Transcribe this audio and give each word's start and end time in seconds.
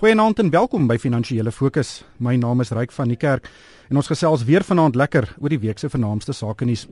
Goeienaand 0.00 0.38
en 0.38 0.48
welkom 0.50 0.86
by 0.88 0.94
Finansiële 0.96 1.52
Fokus. 1.52 1.90
My 2.24 2.32
naam 2.40 2.62
is 2.64 2.70
Ryk 2.72 2.92
van 2.96 3.10
die 3.12 3.18
Kerk 3.20 3.50
en 3.90 3.98
ons 4.00 4.06
gesels 4.08 4.46
weer 4.48 4.64
vanaand 4.64 4.94
lekker 4.96 5.26
oor 5.42 5.52
die 5.52 5.58
week 5.60 5.76
se 5.76 5.90
vernaamste 5.92 6.32
sake 6.32 6.64
nuus. 6.64 6.86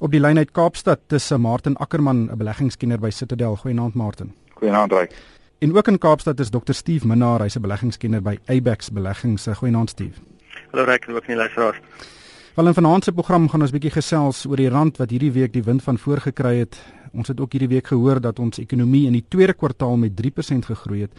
Op 0.00 0.14
die 0.14 0.22
lyn 0.22 0.40
uit 0.40 0.54
Kaapstad 0.56 1.02
tussen 1.12 1.42
Martin 1.44 1.76
Ackermann, 1.76 2.30
'n 2.32 2.38
beleggingskenner 2.38 2.98
by 2.98 3.10
Citadel. 3.10 3.56
Goeienaand 3.56 3.94
Martin. 3.94 4.32
Goeienaand 4.54 4.92
Ryk. 4.92 5.12
En 5.58 5.76
ook 5.76 5.88
in 5.88 5.98
Kaapstad 5.98 6.40
is 6.40 6.50
Dr 6.50 6.72
Steve 6.72 7.06
Minnar, 7.06 7.40
hy's 7.40 7.56
'n 7.56 7.60
beleggingskenner 7.60 8.22
by 8.22 8.38
Abex 8.46 8.90
Beleggings. 8.90 9.46
Goeienaand 9.46 9.90
Steve. 9.90 10.16
Hallo 10.70 10.84
Ryk 10.84 11.04
en 11.04 11.14
ook 11.14 11.26
nie 11.26 11.36
luisteraars. 11.36 11.76
Wel 12.54 12.66
in 12.66 12.74
vanaand 12.74 13.04
se 13.04 13.12
program 13.12 13.48
gaan 13.48 13.60
ons 13.60 13.70
bietjie 13.70 13.90
gesels 13.92 14.46
oor 14.46 14.56
die 14.56 14.68
rand 14.68 14.96
wat 14.96 15.10
hierdie 15.10 15.32
week 15.32 15.52
die 15.52 15.62
wind 15.62 15.82
van 15.82 15.98
voor 15.98 16.20
gekry 16.20 16.58
het. 16.58 16.82
Ons 17.12 17.28
het 17.28 17.40
ook 17.40 17.52
hierdie 17.52 17.68
week 17.68 17.86
gehoor 17.86 18.20
dat 18.20 18.38
ons 18.38 18.58
ekonomie 18.58 19.06
in 19.06 19.12
die 19.12 19.24
tweede 19.28 19.52
kwartaal 19.52 19.96
met 19.96 20.16
3% 20.16 20.64
gegroei 20.64 21.00
het 21.00 21.12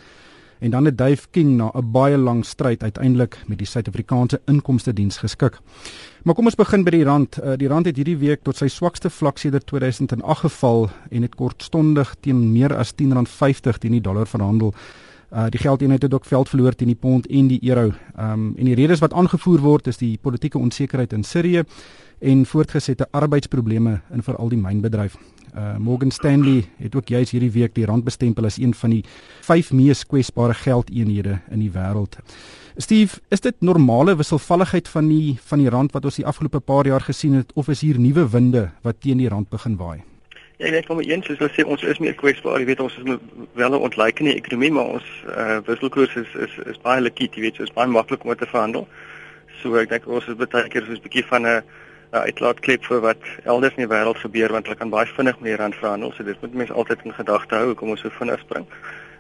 en 0.60 0.72
dan 0.72 0.86
het 0.86 0.98
Dave 0.98 1.28
King 1.32 1.58
na 1.58 1.72
'n 1.74 1.92
baie 1.92 2.18
lang 2.18 2.46
stryd 2.46 2.84
uiteindelik 2.84 3.38
met 3.48 3.58
die 3.58 3.68
Suid-Afrikaanse 3.68 4.42
Inkomste 4.46 4.94
Diens 4.94 5.18
geskik. 5.18 5.60
Maar 6.24 6.36
kom 6.36 6.46
ons 6.46 6.56
begin 6.56 6.84
by 6.84 6.92
die 6.92 7.04
rand. 7.04 7.40
Uh, 7.44 7.54
die 7.56 7.68
rand 7.68 7.86
het 7.86 7.96
hierdie 7.96 8.18
week 8.18 8.44
tot 8.44 8.58
sy 8.58 8.68
swakste 8.68 9.10
vlak 9.10 9.38
sedert 9.38 9.66
2008 9.66 10.40
geval 10.40 10.90
en 11.10 11.22
het 11.22 11.36
kortstondig 11.36 12.16
teen 12.20 12.52
meer 12.52 12.76
as 12.76 12.94
R10.50 12.94 13.78
teen 13.80 13.92
die 13.92 14.02
dollar 14.02 14.28
verhandel. 14.28 14.74
Uh 15.34 15.50
die 15.50 15.60
geldeenheid 15.60 16.02
het 16.02 16.14
ook 16.14 16.26
veld 16.26 16.50
verloor 16.50 16.76
teen 16.76 16.88
die 16.88 16.96
pond 16.96 17.28
en 17.28 17.48
die 17.48 17.60
euro. 17.70 17.92
Um 18.20 18.54
en 18.58 18.66
die 18.66 18.76
redes 18.76 19.00
wat 19.00 19.14
aangevoer 19.14 19.60
word 19.60 19.88
is 19.88 19.98
die 19.98 20.18
politieke 20.22 20.58
onsekerheid 20.58 21.14
in 21.14 21.24
Sirië 21.24 21.64
en 22.20 22.46
voortgesette 22.46 23.08
arbeidsprobleme 23.12 24.02
in 24.12 24.24
veral 24.24 24.50
die 24.50 24.58
mynbedryf. 24.62 25.18
Uh 25.58 25.78
Morgan 25.82 26.12
Stanley 26.12 26.66
het 26.78 26.96
ook 26.96 27.08
juis 27.10 27.32
hierdie 27.34 27.52
week 27.52 27.74
die 27.74 27.86
rand 27.86 28.04
bestempel 28.06 28.46
as 28.46 28.60
een 28.62 28.76
van 28.78 28.92
die 28.94 29.04
vyf 29.48 29.72
mees 29.74 30.04
kwesbare 30.06 30.54
geldeenhede 30.54 31.40
in 31.50 31.64
die 31.64 31.72
wêreld. 31.74 32.20
Steve, 32.78 33.18
is 33.34 33.42
dit 33.42 33.56
normale 33.66 34.14
wisselvalligheid 34.16 34.88
van 34.88 35.08
die 35.10 35.38
van 35.50 35.64
die 35.64 35.72
rand 35.74 35.96
wat 35.98 36.06
ons 36.06 36.20
die 36.22 36.26
afgelope 36.30 36.62
paar 36.62 36.86
jaar 36.86 37.02
gesien 37.02 37.34
het 37.40 37.56
of 37.56 37.72
is 37.74 37.82
hier 37.82 37.98
nuwe 37.98 38.28
winde 38.30 38.68
wat 38.86 39.02
teen 39.02 39.18
die 39.18 39.32
rand 39.34 39.50
begin 39.50 39.80
waai? 39.82 40.04
Ja, 40.60 40.68
ek 40.68 40.76
dink 40.76 40.92
om 40.94 41.02
eens 41.02 41.26
soos 41.26 41.42
hulle 41.42 41.54
sê 41.56 41.66
ons 41.66 41.88
is 41.90 42.00
meer 42.02 42.14
kwesbaar, 42.18 42.60
jy 42.62 42.70
weet 42.70 42.86
ons 42.86 42.94
is 43.02 43.18
wel 43.58 43.74
'n 43.74 43.82
ontleikende 43.90 44.36
ekonomie, 44.36 44.72
maar 44.72 44.94
ons 45.00 45.10
uh 45.26 45.58
wisselkoers 45.66 46.16
is 46.22 46.30
is 46.46 46.54
is 46.66 46.78
baie 46.86 47.02
likwid, 47.02 47.34
jy 47.34 47.42
weet, 47.42 47.56
so 47.56 47.64
is 47.64 47.74
baie 47.74 47.90
maklik 47.90 48.26
om 48.26 48.36
te 48.36 48.46
verhandel. 48.46 48.88
So 49.62 49.74
ek 49.76 49.90
dink 49.90 50.08
ons 50.08 50.28
is 50.28 50.38
baie 50.38 50.70
keer 50.70 50.86
soos 50.86 51.02
'n 51.02 51.06
bietjie 51.10 51.26
van 51.26 51.42
'n 51.42 51.58
uh, 51.58 51.62
uitlaatklep 52.12 52.86
vir 52.86 53.02
wat 53.02 53.24
elders 53.44 53.76
in 53.76 53.84
die 53.84 53.92
wêreld 53.92 54.20
gebeur 54.24 54.52
want 54.52 54.66
hulle 54.66 54.80
kan 54.80 54.90
baie 54.90 55.06
vinnig 55.06 55.40
met 55.40 55.52
die 55.52 55.58
rand 55.60 55.76
verhandel. 55.76 56.14
So 56.16 56.24
dit 56.24 56.42
moet 56.42 56.54
mense 56.54 56.74
altyd 56.74 57.04
in 57.04 57.14
gedagte 57.14 57.56
hou 57.56 57.74
kom 57.76 57.90
ons 57.90 58.02
so 58.02 58.10
vinnig 58.10 58.40
spring. 58.40 58.68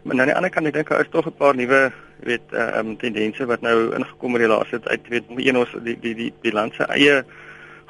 Maar 0.04 0.20
aan 0.20 0.32
die 0.32 0.36
ander 0.36 0.50
kant 0.50 0.68
ek 0.68 0.74
dink 0.74 0.90
daar 0.90 1.02
is 1.02 1.12
tog 1.12 1.28
'n 1.28 1.36
paar 1.38 1.56
nuwe 1.56 1.92
weet 2.24 2.54
uh, 2.54 2.80
um 2.80 2.98
tendense 2.98 3.46
wat 3.46 3.62
nou 3.62 3.94
ingekom 3.96 4.34
het 4.34 4.42
die 4.42 4.50
laaste 4.50 4.80
tyd. 4.80 5.08
Weet 5.10 5.24
een 5.36 5.58
ons 5.58 5.76
die 5.84 6.00
die 6.00 6.16
die 6.16 6.34
balans 6.42 6.76
se 6.76 6.84
eie 6.84 7.24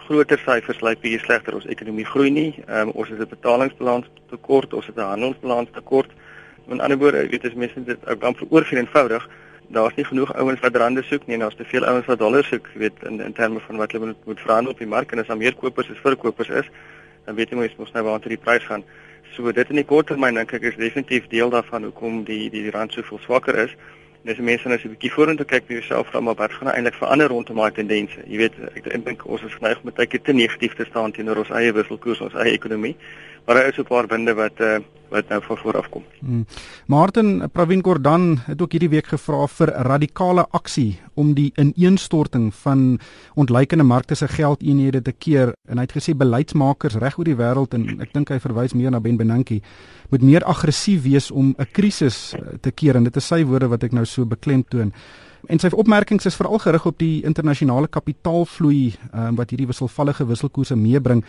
groter 0.08 0.40
syfers 0.40 0.82
lyk 0.82 1.02
bietjie 1.02 1.20
slegter. 1.20 1.54
Ons 1.54 1.66
ekonomie 1.66 2.06
groei 2.06 2.30
nie. 2.30 2.64
Um, 2.68 2.90
ons 2.90 3.10
het 3.10 3.20
'n 3.20 3.30
betalingsbalans 3.30 4.08
tekort, 4.30 4.74
ons 4.74 4.86
het 4.86 4.96
'n 4.96 5.12
handelsbalans 5.14 5.70
tekort. 5.74 6.12
Met 6.66 6.80
ander 6.80 6.98
woorde, 6.98 7.30
weet 7.30 7.46
as 7.46 7.54
mense 7.54 7.84
dit 7.84 8.10
ook 8.10 8.22
dan 8.22 8.36
vir 8.36 8.48
oorveel 8.50 8.80
eenvoudig 8.80 9.30
daar's 9.68 9.96
nie 9.96 10.06
genoeg 10.06 10.34
ouens 10.34 10.60
wat 10.60 10.76
rande 10.76 11.04
soek 11.04 11.26
nie 11.28 11.36
en 11.36 11.40
daar's 11.46 11.56
te 11.56 11.66
veel 11.66 11.86
ouens 11.86 12.06
wat 12.06 12.20
dollars 12.20 12.48
soek, 12.48 12.70
weet 12.74 13.04
in 13.04 13.22
in 13.22 13.34
terme 13.34 13.60
van 13.60 13.78
wat 13.78 13.92
hulle 13.92 14.06
moet, 14.06 14.26
moet 14.26 14.40
verhandel 14.40 14.72
op 14.72 14.80
die 14.80 14.88
mark 14.88 15.12
en 15.12 15.20
as 15.20 15.28
daar 15.28 15.38
meer 15.38 15.56
kopers 15.56 15.90
as 15.92 16.00
verkopers 16.04 16.50
is, 16.50 16.70
dan 17.26 17.36
weet 17.36 17.52
jy 17.52 17.60
mos 17.60 17.76
mos 17.78 17.92
nou 17.92 18.04
waar 18.04 18.24
die 18.24 18.38
prys 18.38 18.64
gaan. 18.64 18.84
So 19.36 19.52
dit 19.52 19.70
in 19.70 19.82
die 19.82 19.86
kort 19.86 20.08
termyn 20.08 20.40
dink 20.40 20.54
ek 20.54 20.64
is 20.72 20.80
definitief 20.80 21.28
deel 21.28 21.52
daarvan 21.52 21.84
hoekom 21.90 22.24
die 22.24 22.50
die 22.50 22.72
rand 22.72 22.96
soveel 22.96 23.20
swakker 23.26 23.60
is. 23.68 23.76
En 24.24 24.32
as 24.32 24.40
mense 24.40 24.68
nou 24.68 24.78
so 24.80 24.88
'n 24.88 24.96
bietjie 24.96 25.12
vorentoe 25.12 25.46
kyk 25.46 25.68
vir 25.68 25.78
jouself 25.80 26.08
vra 26.08 26.20
maar 26.20 26.36
wat 26.36 26.52
gaan 26.52 26.68
nou 26.68 26.76
eintlik 26.76 26.96
verander 26.96 27.28
rondom 27.28 27.56
daai 27.56 27.72
tendense. 27.72 28.20
Jy 28.28 28.38
weet 28.38 28.56
ek 28.76 29.06
dink 29.06 29.26
ons 29.26 29.44
is 29.44 29.54
geneig 29.54 29.80
om 29.84 29.92
baie 29.92 30.08
keer 30.08 30.22
te 30.22 30.34
negatief 30.34 30.76
te 30.76 30.86
staan 30.86 31.12
teenoor 31.12 31.38
ons 31.38 31.50
eie 31.50 31.74
wisselkoers, 31.74 32.22
ons 32.22 32.34
eie 32.34 32.54
ekonomie. 32.54 32.96
Maar 33.48 33.56
daar 33.56 33.68
is 33.68 33.78
'n 33.78 33.88
paar 33.88 34.08
winde 34.08 34.34
wat 34.34 34.60
uh, 34.60 34.78
wat 35.10 35.28
nou 35.28 35.44
voor 35.44 35.58
vooraf 35.58 35.90
kom. 35.90 36.04
Hmm. 36.20 36.46
Martin 36.86 37.50
Pravin 37.52 37.84
Gordhan 37.84 38.40
het 38.46 38.62
ook 38.62 38.72
hierdie 38.72 38.90
week 38.90 39.08
gevra 39.08 39.48
vir 39.48 39.68
radikale 39.88 40.48
aksie 40.52 41.00
om 41.14 41.34
die 41.34 41.52
ineenstorting 41.56 42.50
van 42.56 43.00
ontleikende 43.34 43.84
markte 43.84 44.16
se 44.16 44.28
geldeenhede 44.28 45.02
te 45.02 45.12
keer 45.12 45.54
en 45.68 45.78
hy 45.78 45.86
het 45.88 45.96
gesê 45.96 46.16
beleidsmakers 46.18 47.00
reg 47.00 47.18
oor 47.18 47.30
die 47.30 47.40
wêreld 47.40 47.74
en 47.74 48.02
ek 48.02 48.14
dink 48.14 48.30
hy 48.30 48.40
verwys 48.40 48.74
meer 48.74 48.92
na 48.92 49.00
Ben 49.00 49.18
Bernanke 49.18 49.62
moet 50.10 50.22
meer 50.22 50.44
aggressief 50.44 51.04
wees 51.04 51.32
om 51.32 51.56
'n 51.58 51.72
krisis 51.72 52.34
eh, 52.34 52.60
te 52.62 52.72
keer 52.72 52.96
en 52.96 53.04
dit 53.04 53.16
is 53.16 53.28
sy 53.28 53.44
woorde 53.44 53.68
wat 53.68 53.84
ek 53.84 53.92
nou 53.92 54.06
so 54.06 54.26
beklemtoon. 54.26 54.94
En 55.48 55.60
sy 55.64 55.70
opmerkings 55.72 56.28
is 56.28 56.36
veral 56.36 56.60
gerig 56.60 56.86
op 56.86 56.98
die 57.00 57.24
internasionale 57.24 57.88
kapitaalvloei 57.88 58.82
um, 59.14 59.38
wat 59.40 59.54
hierdie 59.54 59.70
wisselvallige 59.70 60.26
wisselkoerse 60.28 60.76
meebring. 60.76 61.22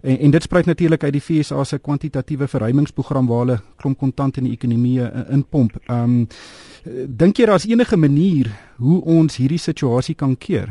En, 0.00 0.16
en 0.16 0.32
dit 0.32 0.42
spruit 0.42 0.66
natuurlik 0.66 1.04
uit 1.04 1.12
die 1.12 1.20
FSA 1.20 1.64
se 1.64 1.78
kwantitatiewe 1.78 2.48
verruimingsprogram 2.48 3.28
waar 3.28 3.42
hulle 3.44 3.58
klomp 3.76 3.98
kontant 4.00 4.40
in 4.40 4.48
die 4.48 4.54
ekonomie 4.56 5.02
uh, 5.04 5.26
inpomp. 5.36 5.76
Ehm 5.86 6.22
um, 6.22 6.24
dink 6.86 7.40
jy 7.40 7.48
daar's 7.50 7.64
enige 7.66 7.96
manier 7.98 8.46
hoe 8.78 9.00
ons 9.02 9.36
hierdie 9.40 9.58
situasie 9.58 10.14
kan 10.14 10.36
keer? 10.38 10.70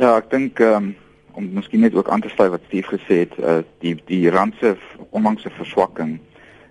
Ja, 0.00 0.16
ek 0.16 0.30
dink 0.32 0.58
ehm 0.64 0.90
um, 0.90 0.90
om 1.38 1.46
miskien 1.54 1.84
net 1.84 1.94
ook 1.94 2.08
aan 2.10 2.24
te 2.24 2.32
sluit 2.32 2.50
wat 2.50 2.66
Steve 2.66 2.96
gesê 2.96 3.22
het, 3.22 3.36
uh, 3.38 3.60
die 3.84 3.94
die 4.08 4.24
rand 4.30 4.56
se 4.58 4.74
onlangse 5.10 5.50
verswakking 5.54 6.18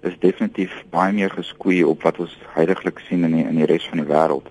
is 0.03 0.16
definitief 0.19 0.73
baie 0.91 1.13
meer 1.13 1.31
geskoei 1.31 1.84
op 1.84 2.03
wat 2.03 2.19
ons 2.19 2.35
heidaglik 2.56 3.00
sien 3.07 3.23
in 3.23 3.35
die, 3.38 3.45
in 3.47 3.59
die 3.59 3.68
res 3.69 3.88
van 3.91 4.03
die 4.03 4.09
wêreld. 4.09 4.47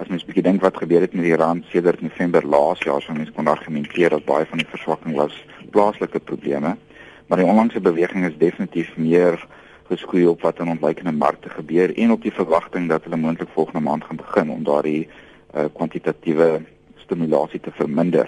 As 0.00 0.08
mens 0.08 0.24
bietjie 0.24 0.46
dink 0.46 0.62
wat 0.64 0.80
gebeur 0.80 1.04
het 1.04 1.12
met 1.12 1.28
die 1.28 1.36
rand 1.36 1.66
sedert 1.68 2.00
November 2.00 2.46
laas 2.46 2.80
jaar, 2.86 3.02
so 3.04 3.12
mense 3.12 3.34
kon 3.36 3.50
argumenteer 3.52 4.16
dat 4.16 4.24
baie 4.24 4.46
van 4.48 4.62
die 4.62 4.70
verswakking 4.72 5.18
was 5.20 5.36
plaaslike 5.70 6.22
probleme 6.24 6.76
maar 7.30 7.38
die 7.38 7.46
onlangse 7.46 7.80
beweging 7.80 8.24
is 8.26 8.38
definitief 8.38 8.96
meer 8.96 9.36
geskoei 9.86 10.24
op 10.26 10.40
wat 10.42 10.58
in 10.58 10.68
ontleikende 10.68 11.12
markte 11.12 11.48
gebeur 11.48 11.92
en 11.94 12.10
op 12.10 12.22
die 12.26 12.34
verwagting 12.34 12.88
dat 12.90 13.04
hulle 13.06 13.16
moontlik 13.16 13.52
volgende 13.54 13.80
maand 13.80 14.04
gaan 14.04 14.18
begin 14.18 14.50
om 14.50 14.64
daardie 14.66 15.04
uh, 15.06 15.64
kwantitatiewe 15.74 16.48
stimulasie 17.04 17.60
te 17.60 17.70
verminder. 17.70 18.26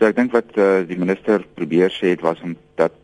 So 0.00 0.08
ek 0.08 0.16
dink 0.16 0.32
wat 0.32 0.56
uh, 0.56 0.80
die 0.88 0.96
minister 0.96 1.44
probeer 1.60 1.92
sê 1.92 2.14
het 2.14 2.24
was 2.24 2.40
om 2.40 2.56
dat 2.80 2.96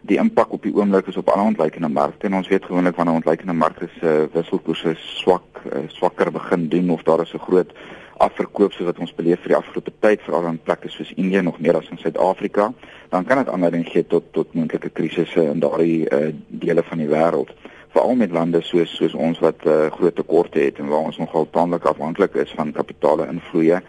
die 0.00 0.18
impak 0.18 0.52
op 0.52 0.62
die 0.62 0.74
oomblik 0.74 1.06
is 1.06 1.16
op 1.16 1.28
alle 1.28 1.42
ontleikende 1.42 1.88
markte 1.88 2.26
en 2.26 2.34
ons 2.34 2.48
weet 2.48 2.64
gewoonlik 2.64 2.96
wanneer 2.96 3.14
ontleikende 3.14 3.52
markte 3.52 3.88
se 3.98 4.06
uh, 4.06 4.26
wisselkoerse 4.32 4.94
swak 4.96 5.62
uh, 5.66 5.84
swakker 5.86 6.32
begin 6.32 6.68
doen 6.68 6.90
of 6.90 7.02
daar 7.02 7.20
is 7.20 7.34
'n 7.34 7.38
groot 7.38 7.72
afverkoop 8.16 8.72
soos 8.72 8.86
wat 8.86 8.98
ons 8.98 9.14
beleef 9.14 9.40
vir 9.40 9.48
die 9.48 9.58
afgelope 9.58 9.92
tyd 10.00 10.22
veral 10.26 10.46
in 10.50 10.58
plekke 10.62 10.88
soos 10.88 11.12
Indië 11.16 11.42
nog 11.42 11.60
meer 11.60 11.76
as 11.76 11.90
in 11.90 11.98
Suid-Afrika, 11.98 12.72
dan 13.10 13.24
kan 13.24 13.36
dit 13.36 13.48
aanleiding 13.48 13.86
gee 13.86 14.06
tot 14.06 14.32
tot 14.32 14.54
moontlike 14.54 14.90
krisisse 14.90 15.42
in 15.42 15.60
daardie 15.60 16.06
uh, 16.10 16.34
dele 16.48 16.82
van 16.82 16.98
die 16.98 17.08
wêreld 17.08 17.54
veral 17.94 18.14
met 18.14 18.30
lande 18.30 18.60
soos 18.62 18.96
soos 18.96 19.14
ons 19.14 19.38
wat 19.38 19.64
uh, 19.66 19.86
groot 19.94 20.14
tekorte 20.14 20.60
het 20.60 20.78
en 20.78 20.90
waar 20.90 21.06
ons 21.10 21.18
nogal 21.18 21.48
taamlik 21.50 21.84
afhanklik 21.84 22.34
is 22.34 22.52
van 22.56 22.72
kapitale 22.72 23.28
invloeye 23.30 23.80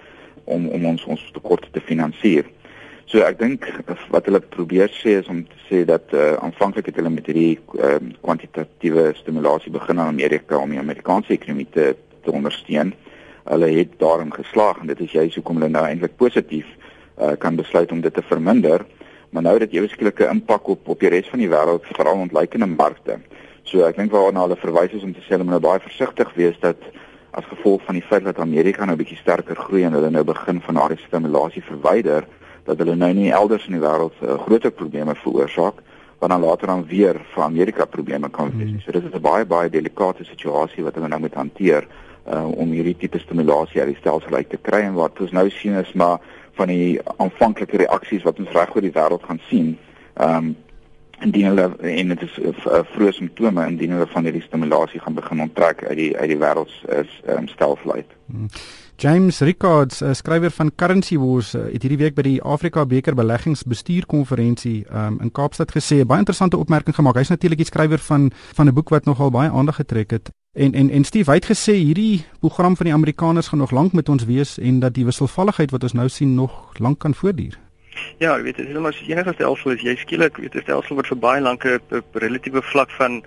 om 0.46 0.68
om 0.68 0.86
ons 0.86 1.06
ons 1.06 1.26
tekorte 1.34 1.68
te 1.72 1.82
finansier. 1.82 2.46
So 3.10 3.24
ek 3.26 3.40
dink 3.40 3.64
wat 4.14 4.28
hulle 4.30 4.38
probeer 4.54 4.92
sê 4.94 5.16
is 5.18 5.30
om 5.34 5.40
te 5.50 5.60
sê 5.66 5.80
dat 5.90 6.12
uh, 6.14 6.36
aanvanklik 6.46 6.92
het 6.92 7.00
hulle 7.00 7.10
met 7.10 7.26
hierdie 7.26 7.56
uh, 7.82 7.96
kwantitatiewe 8.22 9.08
stimulasie 9.18 9.74
begin 9.74 9.98
in 9.98 10.12
Amerika 10.12 10.60
om 10.62 10.76
die 10.76 10.82
Amerikaanse 10.82 11.34
ekonomie 11.34 11.66
te, 11.74 11.96
te 12.22 12.30
ondersteun. 12.30 12.94
Hulle 13.50 13.72
het 13.74 13.98
daarin 13.98 14.30
geslaag 14.36 14.84
en 14.84 14.94
dit 14.94 15.02
is 15.08 15.18
juist 15.18 15.40
hoekom 15.40 15.58
hulle 15.58 15.72
nou 15.74 15.84
eintlik 15.88 16.14
positief 16.22 16.70
uh, 16.70 17.34
kan 17.42 17.58
besluit 17.58 17.90
om 17.92 18.06
dit 18.06 18.14
te 18.14 18.26
verminder. 18.30 18.86
Maar 19.34 19.48
nou 19.48 19.58
het 19.58 19.66
dit 19.66 19.80
ewesklike 19.80 20.30
impak 20.30 20.70
op 20.70 20.94
op 20.94 21.02
die 21.02 21.10
res 21.10 21.34
van 21.34 21.42
die 21.42 21.50
wêreld 21.50 21.90
veral 21.98 22.22
ontleikende 22.30 22.70
markte. 22.70 23.18
So 23.66 23.90
ek 23.90 23.98
dink 23.98 24.14
waarna 24.14 24.46
hulle 24.46 24.62
verwys 24.62 24.94
is 24.94 25.08
om 25.08 25.18
te 25.18 25.26
sê 25.26 25.34
hulle 25.34 25.50
moet 25.50 25.58
nou 25.58 25.66
baie 25.66 25.82
versigtig 25.82 26.30
wees 26.38 26.62
dat 26.62 26.86
as 27.34 27.50
gevolg 27.50 27.82
van 27.90 27.98
die 27.98 28.06
feit 28.06 28.30
dat 28.30 28.38
Amerika 28.38 28.86
nou 28.86 29.02
bietjie 29.02 29.18
sterker 29.18 29.58
groei 29.58 29.88
en 29.90 29.98
hulle 29.98 30.14
nou 30.14 30.28
begin 30.30 30.62
van 30.62 30.78
daardie 30.78 31.02
stimulasie 31.08 31.66
verwyder 31.66 32.30
dat 32.70 32.82
hulle 32.84 32.96
nou 32.96 33.14
nie 33.14 33.32
elders 33.34 33.66
in 33.68 33.78
die 33.78 33.84
wêreld 33.84 34.18
uh, 34.22 34.38
groter 34.46 34.72
probleme 34.72 35.16
veroorsaak 35.24 35.82
want 36.20 36.32
dan 36.32 36.42
later 36.44 36.68
dan 36.68 36.86
weer 36.86 37.16
vir 37.34 37.44
Amerika 37.44 37.86
probleme 37.86 38.30
kan 38.30 38.52
wees. 38.58 38.70
Hmm. 38.70 38.80
So 38.84 38.92
dit 38.92 39.04
is 39.04 39.14
'n 39.14 39.22
baie 39.22 39.46
baie 39.46 39.70
delikate 39.70 40.24
situasie 40.24 40.84
wat 40.84 40.96
hulle 40.96 41.08
nou 41.08 41.20
moet 41.20 41.34
hanteer 41.34 41.88
uh, 42.28 42.48
om 42.48 42.72
hierdie 42.72 42.98
tipe 42.98 43.20
stimulasie 43.20 43.82
uit 43.82 43.94
die 43.94 44.00
stelsel 44.00 44.36
uit 44.36 44.50
te 44.50 44.58
kry 44.62 44.82
en 44.82 44.94
wat 44.94 45.20
ons 45.20 45.32
nou 45.32 45.50
sien 45.50 45.74
is 45.74 45.94
maar 45.94 46.20
van 46.54 46.68
die 46.68 47.00
aanvanklike 47.18 47.78
reaksies 47.78 48.24
wat 48.24 48.40
ons 48.40 48.52
reg 48.52 48.76
oor 48.76 48.82
die 48.82 48.98
wêreld 48.98 49.24
gaan 49.24 49.42
sien. 49.50 49.78
Ehm 50.14 50.36
um, 50.36 50.56
indien 51.20 51.46
hulle 51.46 51.76
en 51.84 52.08
dit 52.08 52.22
is 52.22 52.36
uh, 52.40 52.80
vroeë 52.94 53.12
simptome 53.12 53.66
indien 53.68 53.92
hulle 53.92 54.08
van 54.08 54.24
hierdie 54.24 54.44
stimulasie 54.46 55.02
gaan 55.04 55.18
begin 55.18 55.42
onttrek 55.42 55.84
uit 55.84 55.98
die 55.98 56.12
uit 56.18 56.30
die 56.30 56.40
wêreld 56.40 56.72
is 56.96 57.16
um, 57.28 57.48
stelsel 57.48 57.94
uit. 57.94 58.14
Hmm. 58.26 58.48
James 59.00 59.40
Rickards, 59.40 60.02
uh, 60.02 60.14
skrywer 60.14 60.52
van 60.52 60.72
Currency 60.76 61.18
Wars, 61.18 61.54
uh, 61.56 61.62
het 61.72 61.86
hierdie 61.86 62.02
week 62.02 62.16
by 62.16 62.26
die 62.26 62.42
Afrika 62.44 62.84
beker 62.86 63.16
beleggingsbestuurkonferensie 63.16 64.86
um, 64.92 65.22
in 65.24 65.32
Kaapstad 65.32 65.72
gesê 65.72 66.02
baie 66.04 66.20
interessante 66.20 66.60
opmerking 66.60 66.96
gemaak. 66.96 67.16
Hy's 67.16 67.32
natuurlik 67.32 67.64
die 67.64 67.70
skrywer 67.72 68.04
van 68.10 68.32
van 68.58 68.68
'n 68.68 68.76
boek 68.76 68.90
wat 68.90 69.06
nogal 69.06 69.32
baie 69.32 69.50
aandag 69.50 69.80
getrek 69.80 70.12
het 70.12 70.34
En 70.54 70.74
en 70.74 70.90
en 70.90 71.04
Steve 71.04 71.32
het 71.32 71.46
gesê 71.46 71.74
hierdie 71.74 72.26
program 72.40 72.76
van 72.76 72.86
die 72.86 72.94
Amerikaners 72.94 73.48
gaan 73.48 73.60
nog 73.60 73.72
lank 73.72 73.92
met 73.92 74.10
ons 74.10 74.26
wees 74.26 74.58
en 74.58 74.80
dat 74.80 74.94
die 74.94 75.06
wisselvalligheid 75.06 75.72
wat 75.72 75.84
ons 75.84 75.94
nou 75.94 76.08
sien 76.10 76.34
nog 76.36 76.78
lank 76.78 77.00
kan 77.00 77.14
voortduur. 77.14 77.60
Ja, 78.18 78.34
ek 78.38 78.44
weet 78.44 78.58
dit 78.58 78.68
is 78.68 78.80
maar 78.80 78.98
enige 79.08 79.34
stelsel 79.34 79.72
is 79.72 79.86
jy 79.86 79.96
skielik 79.96 80.38
weet 80.38 80.56
'n 80.56 80.66
stelsel 80.66 80.96
wat 80.96 81.08
vir 81.08 81.18
baie 81.18 81.42
lank 81.42 81.66
'n 81.66 82.02
relatiewe 82.14 82.62
vlak 82.62 82.92
van 82.92 83.24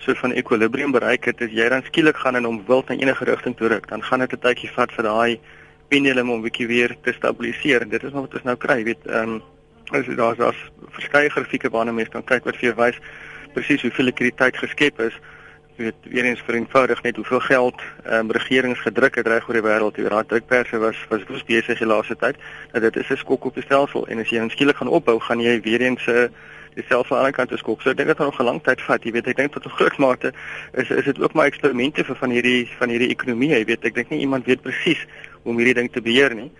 so 0.00 0.14
van 0.14 0.32
ekwilibrium 0.32 0.92
bereik 0.92 1.24
het, 1.28 1.42
as 1.44 1.52
jy 1.52 1.68
dan 1.68 1.84
skielik 1.84 2.16
gaan 2.16 2.38
en 2.38 2.48
hom 2.48 2.60
wild 2.66 2.90
in 2.90 3.02
enige 3.04 3.24
rigting 3.28 3.56
toe 3.56 3.68
ruk, 3.68 3.88
dan 3.88 4.02
gaan 4.02 4.24
dit 4.24 4.32
'n 4.32 4.40
tydjie 4.40 4.70
vat 4.72 4.92
vir 4.92 5.04
daai 5.04 5.40
pendulum 5.88 6.30
om 6.30 6.42
bietjie 6.42 6.66
weer 6.66 6.96
te 7.02 7.12
stabiliseer. 7.12 7.82
En 7.82 7.88
dit 7.88 8.02
is 8.02 8.12
wat 8.12 8.34
ons 8.34 8.42
nou 8.42 8.56
kry, 8.56 8.84
weet 8.84 9.06
ehm 9.06 9.28
um, 9.28 9.42
as 9.90 10.06
daar's 10.06 10.38
daar's 10.38 10.62
verskeie 10.94 11.30
grafieke 11.30 11.70
waarna 11.70 11.92
mense 11.92 12.10
kan 12.10 12.24
kyk 12.24 12.44
wat 12.44 12.56
vir 12.56 12.70
jou 12.70 12.76
wys 12.78 12.98
presies 13.54 13.82
hoeveel 13.82 14.04
likwiditeit 14.04 14.56
geskep 14.56 15.00
is. 15.00 15.16
Weet 15.76 15.94
weer 16.02 16.24
eens 16.24 16.42
vereenvoudig 16.46 17.02
net 17.02 17.16
hoeveel 17.16 17.40
geld 17.40 17.82
ehm 18.04 18.14
um, 18.14 18.30
regerings 18.30 18.80
gedruk 18.80 19.14
het 19.14 19.26
reg 19.26 19.48
oor 19.48 19.58
die 19.58 19.66
wêreld. 19.68 19.98
Oor 19.98 20.14
daai 20.16 20.26
drukperse 20.26 20.78
was 20.78 20.96
was 21.08 21.26
woes 21.28 21.44
besig 21.44 21.78
die 21.78 21.86
laaste 21.86 22.16
tyd. 22.16 22.36
Dat 22.72 22.82
dit 22.82 22.96
is 22.96 23.10
'n 23.10 23.16
skok 23.16 23.44
op 23.44 23.54
die 23.54 23.64
stelsel. 23.64 24.06
En 24.06 24.18
as 24.18 24.30
jy 24.30 24.38
dan 24.38 24.50
skielik 24.50 24.76
gaan 24.76 24.88
opbou 24.88 25.18
gaan 25.20 25.40
jy 25.40 25.60
weer 25.60 25.80
eens 25.80 26.06
'n 26.06 26.30
stelsel 26.76 27.16
aan 27.16 27.24
die 27.24 27.32
kant 27.32 27.50
te 27.50 27.56
skok 27.56 27.82
so 27.82 27.90
ek 27.90 27.96
dink 27.96 28.08
dit 28.08 28.16
gaan 28.16 28.30
nog 28.30 28.40
'n 28.40 28.44
lang 28.44 28.62
tyd 28.62 28.80
vat 28.80 29.04
jy 29.04 29.12
weet. 29.12 29.26
Ek 29.26 29.36
dink 29.36 29.52
tot 29.52 29.66
'n 29.66 29.76
groot 29.78 29.98
mate 29.98 30.32
is 30.72 30.90
is 30.90 31.04
dit 31.04 31.20
ook 31.20 31.32
maar 31.32 31.46
eksperimente 31.46 32.04
vir 32.04 32.16
van 32.16 32.30
hierdie 32.30 32.68
van 32.78 32.88
hierdie 32.88 33.10
ekonomie. 33.10 33.50
Jy 33.50 33.64
weet 33.64 33.84
ek 33.84 33.94
dink 33.94 34.10
nie 34.10 34.20
iemand 34.20 34.46
weet 34.46 34.62
presies 34.62 35.06
hoe 35.42 35.52
om 35.52 35.56
hierdie 35.58 35.74
ding 35.74 35.92
te 35.92 36.00
beheer 36.00 36.34
nie. 36.34 36.50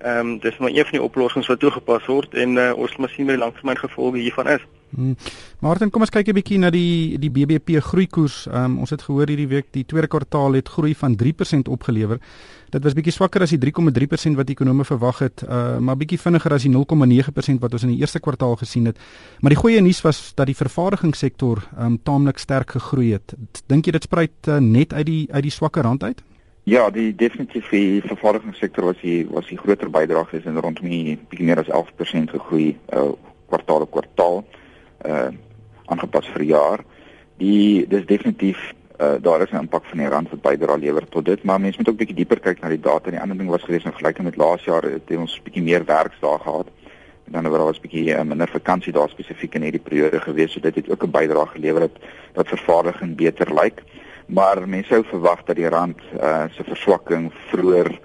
Ehm 0.00 0.18
um, 0.18 0.38
dis 0.38 0.58
maar 0.58 0.70
een 0.70 0.84
van 0.84 0.98
die 0.98 1.02
oplossings 1.02 1.46
wat 1.46 1.60
toegepas 1.60 2.06
word 2.06 2.34
en 2.34 2.56
uh, 2.56 2.72
ons 2.76 2.96
moet 2.96 3.10
sien 3.10 3.26
wat 3.26 3.34
die 3.34 3.44
langtermyn 3.44 3.78
gevolge 3.78 4.18
hiervan 4.18 4.48
is. 4.48 4.64
Hmm. 4.94 5.16
Martin, 5.60 5.90
kom 5.90 6.04
ons 6.04 6.10
kyk 6.10 6.28
'n 6.28 6.36
bietjie 6.36 6.58
na 6.58 6.70
die 6.70 7.18
die 7.18 7.30
BBP 7.30 7.80
groeikoers. 7.82 8.46
Um, 8.46 8.78
ons 8.78 8.90
het 8.90 9.02
gehoor 9.02 9.26
hierdie 9.26 9.48
week 9.48 9.66
die 9.72 9.84
tweede 9.84 10.06
kwartaal 10.06 10.52
het 10.54 10.68
groei 10.68 10.94
van 10.94 11.16
3% 11.16 11.68
opgelewer. 11.68 12.20
Dit 12.70 12.82
was 12.82 12.94
bietjie 12.94 13.12
swakker 13.12 13.42
as 13.42 13.50
die 13.50 13.58
3,3% 13.58 14.36
wat 14.36 14.50
ekonome 14.50 14.84
verwag 14.84 15.18
het, 15.18 15.42
uh, 15.42 15.78
maar 15.78 15.96
bietjie 15.96 16.18
vinniger 16.18 16.52
as 16.52 16.62
die 16.62 16.70
0,9% 16.70 17.60
wat 17.60 17.72
ons 17.72 17.82
in 17.82 17.90
die 17.94 18.00
eerste 18.00 18.20
kwartaal 18.20 18.56
gesien 18.56 18.86
het. 18.86 18.98
Maar 19.40 19.50
die 19.50 19.58
goeie 19.58 19.80
nuus 19.80 20.02
was 20.02 20.34
dat 20.34 20.46
die 20.46 20.54
vervaardigingssektor 20.54 21.62
um, 21.78 21.98
taamlik 22.02 22.38
sterk 22.38 22.70
gegroei 22.70 23.12
het. 23.12 23.34
Dink 23.66 23.86
jy 23.86 23.92
dit 23.92 24.02
spruit 24.02 24.48
uh, 24.48 24.58
net 24.58 24.92
uit 24.92 25.06
die 25.06 25.26
uit 25.30 25.42
die 25.42 25.52
swakker 25.52 25.82
rand 25.82 26.02
uit? 26.02 26.22
Ja, 26.64 26.90
die 26.90 27.14
definitief 27.14 27.68
die 27.70 28.02
vervaardigingssektor 28.02 28.84
was 28.84 29.00
die 29.00 29.26
was 29.30 29.46
die 29.46 29.58
groter 29.58 29.90
bydrae 29.90 30.26
is 30.32 30.44
en 30.44 30.60
rondom 30.60 30.88
die 30.88 31.18
bietjie 31.28 31.46
meer 31.46 31.58
as 31.62 31.70
11% 31.70 32.30
gegroei 32.30 32.76
uh 32.92 33.12
kwartaal 33.46 33.84
op 33.84 33.90
kwartaal 33.94 34.42
uh 34.42 34.65
aangepas 35.86 36.28
vir 36.34 36.42
jaar. 36.42 36.84
Die 37.36 37.86
dis 37.88 38.06
definitief 38.06 38.72
uh 39.00 39.14
daar 39.20 39.42
is 39.42 39.50
'n 39.50 39.56
impak 39.56 39.84
van 39.84 39.98
die 39.98 40.08
rand 40.08 40.30
wat 40.30 40.40
bydra 40.40 40.74
lewer 40.74 41.08
tot 41.08 41.24
dit, 41.24 41.42
maar 41.42 41.60
mense 41.60 41.78
moet 41.78 41.88
ook 41.88 41.96
bietjie 41.96 42.16
dieper 42.16 42.40
kyk 42.40 42.60
na 42.60 42.68
die 42.68 42.80
data. 42.80 43.10
Die 43.10 43.20
ander 43.20 43.36
ding 43.36 43.48
was 43.50 43.62
gewees 43.62 43.84
in 43.84 43.92
vergelyking 43.92 44.24
met 44.24 44.36
laas 44.36 44.64
jaar 44.64 44.82
het 44.82 45.10
ons 45.16 45.40
bietjie 45.42 45.62
meer 45.62 45.84
werksdae 45.84 46.38
gehad. 46.38 46.66
En 47.24 47.32
dan 47.32 47.50
was 47.50 47.58
daar 47.58 47.74
'n 47.74 47.80
bietjie 47.80 48.14
uh, 48.14 48.22
minder 48.22 48.48
vakansie 48.48 48.92
daar 48.92 49.08
spesifiek 49.08 49.54
in 49.54 49.62
hierdie 49.62 49.80
periode 49.80 50.20
gewees, 50.20 50.52
so 50.52 50.60
dit 50.60 50.74
het 50.74 50.90
ook 50.90 51.02
'n 51.04 51.10
bydrae 51.10 51.46
gelewer 51.46 51.80
dat 51.80 51.96
dat 52.32 52.48
vervaardiging 52.48 53.16
beter 53.16 53.54
lyk. 53.54 53.82
Maar 54.26 54.68
mense 54.68 54.88
sou 54.88 55.04
verwag 55.04 55.44
dat 55.44 55.56
die 55.56 55.68
rand 55.68 56.00
uh, 56.20 56.44
se 56.50 56.64
verswakking 56.64 57.32
vroeër 57.46 58.00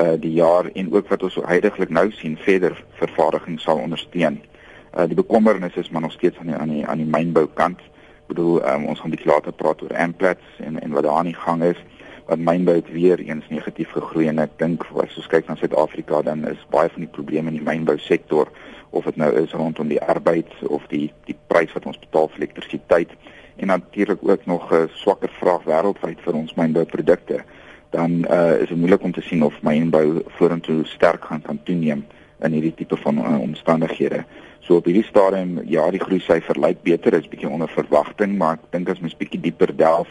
uh, 0.00 0.12
die 0.20 0.32
jaar 0.32 0.70
en 0.74 0.94
ook 0.94 1.08
wat 1.08 1.22
ons 1.22 1.38
heidaglik 1.46 1.88
nou 1.88 2.10
sien 2.10 2.36
verder 2.36 2.84
vervaardiging 2.90 3.60
sal 3.60 3.78
ondersteun. 3.78 4.40
Uh, 4.42 4.55
die 5.04 5.18
bekommernis 5.18 5.76
is 5.76 5.90
maar 5.90 6.00
nog 6.00 6.12
steeds 6.12 6.38
aan 6.38 6.46
die 6.46 6.56
aan 6.56 6.68
die 6.68 6.86
aan 6.86 7.02
die 7.02 7.10
mynbou 7.10 7.46
kant. 7.54 7.80
Ek 7.80 8.32
bedoel 8.32 8.62
um, 8.68 8.86
ons 8.92 9.00
gaan 9.00 9.12
bietjie 9.12 9.30
later 9.30 9.52
praat 9.52 9.82
oor 9.82 9.96
Amplats 9.96 10.60
en 10.64 10.80
en 10.80 10.96
wat 10.96 11.04
daar 11.04 11.18
aan 11.18 11.30
die 11.32 11.40
gang 11.44 11.62
is 11.62 11.82
wat 12.26 12.38
mynbou 12.38 12.80
weer 12.90 13.20
eens 13.20 13.44
negatief 13.48 13.92
gegroei 13.94 14.26
en 14.28 14.38
ek 14.42 14.56
dink 14.58 14.86
as 15.02 15.16
ons 15.16 15.28
kyk 15.30 15.46
na 15.46 15.54
Suid-Afrika 15.54 16.22
dan 16.26 16.42
is 16.48 16.64
baie 16.74 16.90
van 16.90 17.04
die 17.04 17.12
probleme 17.18 17.52
in 17.52 17.60
die 17.60 17.68
mynbou 17.68 17.98
sektor 18.02 18.50
of 18.90 19.04
dit 19.04 19.16
nou 19.16 19.30
is 19.38 19.52
rondom 19.52 19.88
die 19.88 20.02
arbeid 20.02 20.50
of 20.66 20.82
die 20.90 21.12
die 21.28 21.36
prys 21.46 21.72
wat 21.76 21.86
ons 21.86 22.00
betaal 22.02 22.32
vir 22.32 22.42
elektrisiteit 22.42 23.12
en 23.56 23.66
natuurlik 23.66 24.18
ook 24.20 24.46
nog 24.46 24.72
'n 24.72 24.88
swakker 24.92 25.30
vraag 25.32 25.62
wêreldwyd 25.64 26.20
vir 26.20 26.34
ons 26.34 26.54
mynbouprodukte, 26.54 27.44
dan 27.90 28.10
uh, 28.30 28.60
is 28.60 28.68
dit 28.68 28.78
moeilik 28.78 29.02
om 29.02 29.12
te 29.12 29.20
sien 29.20 29.44
of 29.44 29.62
mynbou 29.62 30.22
vorentoe 30.26 30.84
sterk 30.84 31.24
gaan 31.24 31.42
kan 31.42 31.60
toeneem 31.62 32.06
in 32.40 32.52
hierdie 32.52 32.74
tipe 32.74 32.96
van 32.96 33.18
uh, 33.18 33.40
omstandighede. 33.40 34.24
So 34.66 34.80
op 34.80 34.88
hierdie 34.88 35.06
stadium 35.06 35.60
ja, 35.70 35.84
die 35.94 36.00
groei 36.02 36.18
syfer 36.18 36.58
lyk 36.58 36.80
beter, 36.82 37.14
is 37.14 37.28
bietjie 37.30 37.46
onder 37.48 37.70
verwagting, 37.70 38.32
maar 38.38 38.56
ek 38.58 38.64
dink 38.74 38.88
as 38.90 38.98
mens 38.98 39.14
bietjie 39.14 39.38
dieper 39.44 39.70
delf, 39.78 40.10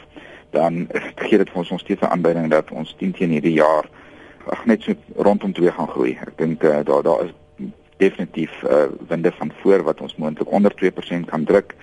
dan 0.55 0.85
gee 1.25 1.41
dit 1.41 1.49
vir 1.51 1.59
ons 1.59 1.71
nog 1.73 1.81
steeds 1.83 2.01
'n 2.01 2.13
aanduiding 2.15 2.47
dat 2.53 2.71
ons 2.71 2.95
teen 2.97 3.11
teen 3.11 3.35
hierdie 3.35 3.57
jaar 3.59 3.89
ag 4.47 4.65
net 4.65 4.81
so 4.81 4.93
rondom 5.15 5.51
2 5.53 5.71
gaan 5.71 5.91
groei. 5.91 6.15
Ek 6.21 6.37
dink 6.37 6.63
uh, 6.63 6.79
daar 6.87 7.03
daar 7.03 7.25
is 7.25 7.33
definitief 7.97 8.63
uh, 8.63 8.87
winde 9.07 9.31
van 9.31 9.51
voor 9.61 9.83
wat 9.83 10.01
ons 10.01 10.15
moontlik 10.15 10.51
onder 10.51 10.71
2% 10.71 11.25
kan 11.25 11.43
druk. 11.43 11.75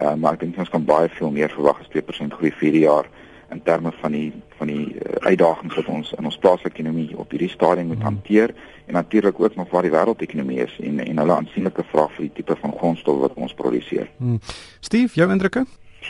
Uh, 0.00 0.14
maar 0.14 0.32
ek 0.32 0.40
dink 0.40 0.58
ons 0.58 0.70
kan 0.70 0.84
baie 0.84 1.08
veel 1.08 1.30
meer 1.30 1.50
verwag 1.50 1.80
as 1.80 1.90
2% 1.90 2.36
groei 2.38 2.52
vir 2.52 2.72
die 2.72 2.86
jaar 2.86 3.10
in 3.50 3.62
terme 3.62 3.92
van 4.00 4.12
die 4.12 4.32
van 4.58 4.66
die 4.66 4.94
uh, 4.94 5.26
uitdagings 5.26 5.74
wat 5.74 5.86
ons 5.86 6.12
in 6.18 6.24
ons 6.24 6.38
plaaslike 6.38 6.74
ekonomie 6.78 7.16
op 7.18 7.30
hierdie 7.30 7.50
stadium 7.50 7.86
moet 7.92 8.02
hmm. 8.02 8.06
hanteer 8.12 8.54
en 8.86 8.94
natuurlik 8.94 9.40
ook 9.40 9.56
nog 9.56 9.70
waar 9.70 9.86
die 9.86 9.94
wêreldekonomie 9.94 10.62
is 10.64 10.78
en 10.80 11.00
en 11.04 11.22
hulle 11.24 11.36
aansienlike 11.36 11.84
vraag 11.92 12.12
vir 12.16 12.28
die 12.28 12.32
tipe 12.40 12.56
van 12.62 12.74
grondstof 12.78 13.20
wat 13.20 13.34
ons 13.34 13.54
produseer. 13.54 14.10
Hmm. 14.16 14.40
Steve, 14.80 15.14
jou 15.14 15.30
indrukke? 15.30 15.66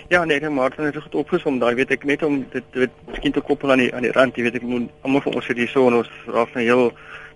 Ja, 0.09 0.25
nee, 0.25 0.41
nee, 0.41 0.51
Martin 0.51 0.85
het 0.85 0.97
goed 0.97 1.15
opgesom. 1.15 1.59
Daai 1.59 1.75
weet 1.75 1.91
ek 1.91 2.05
net 2.07 2.23
om 2.23 2.45
dit 2.53 2.67
dit 2.73 2.91
miskien 3.11 3.33
te 3.33 3.41
koppel 3.41 3.73
aan 3.75 3.83
die 3.83 3.91
aan 3.95 4.07
die 4.07 4.13
rand, 4.15 4.37
jy 4.37 4.47
weet 4.47 4.61
ek 4.61 4.67
moet 4.67 4.91
almal 5.03 5.25
van 5.25 5.41
ons 5.41 5.49
het 5.51 5.59
hier 5.59 5.71
so 5.71 5.89
en 5.91 5.99
ons 6.01 6.11
raak 6.27 6.55
nou 6.55 6.65
heel 6.65 6.85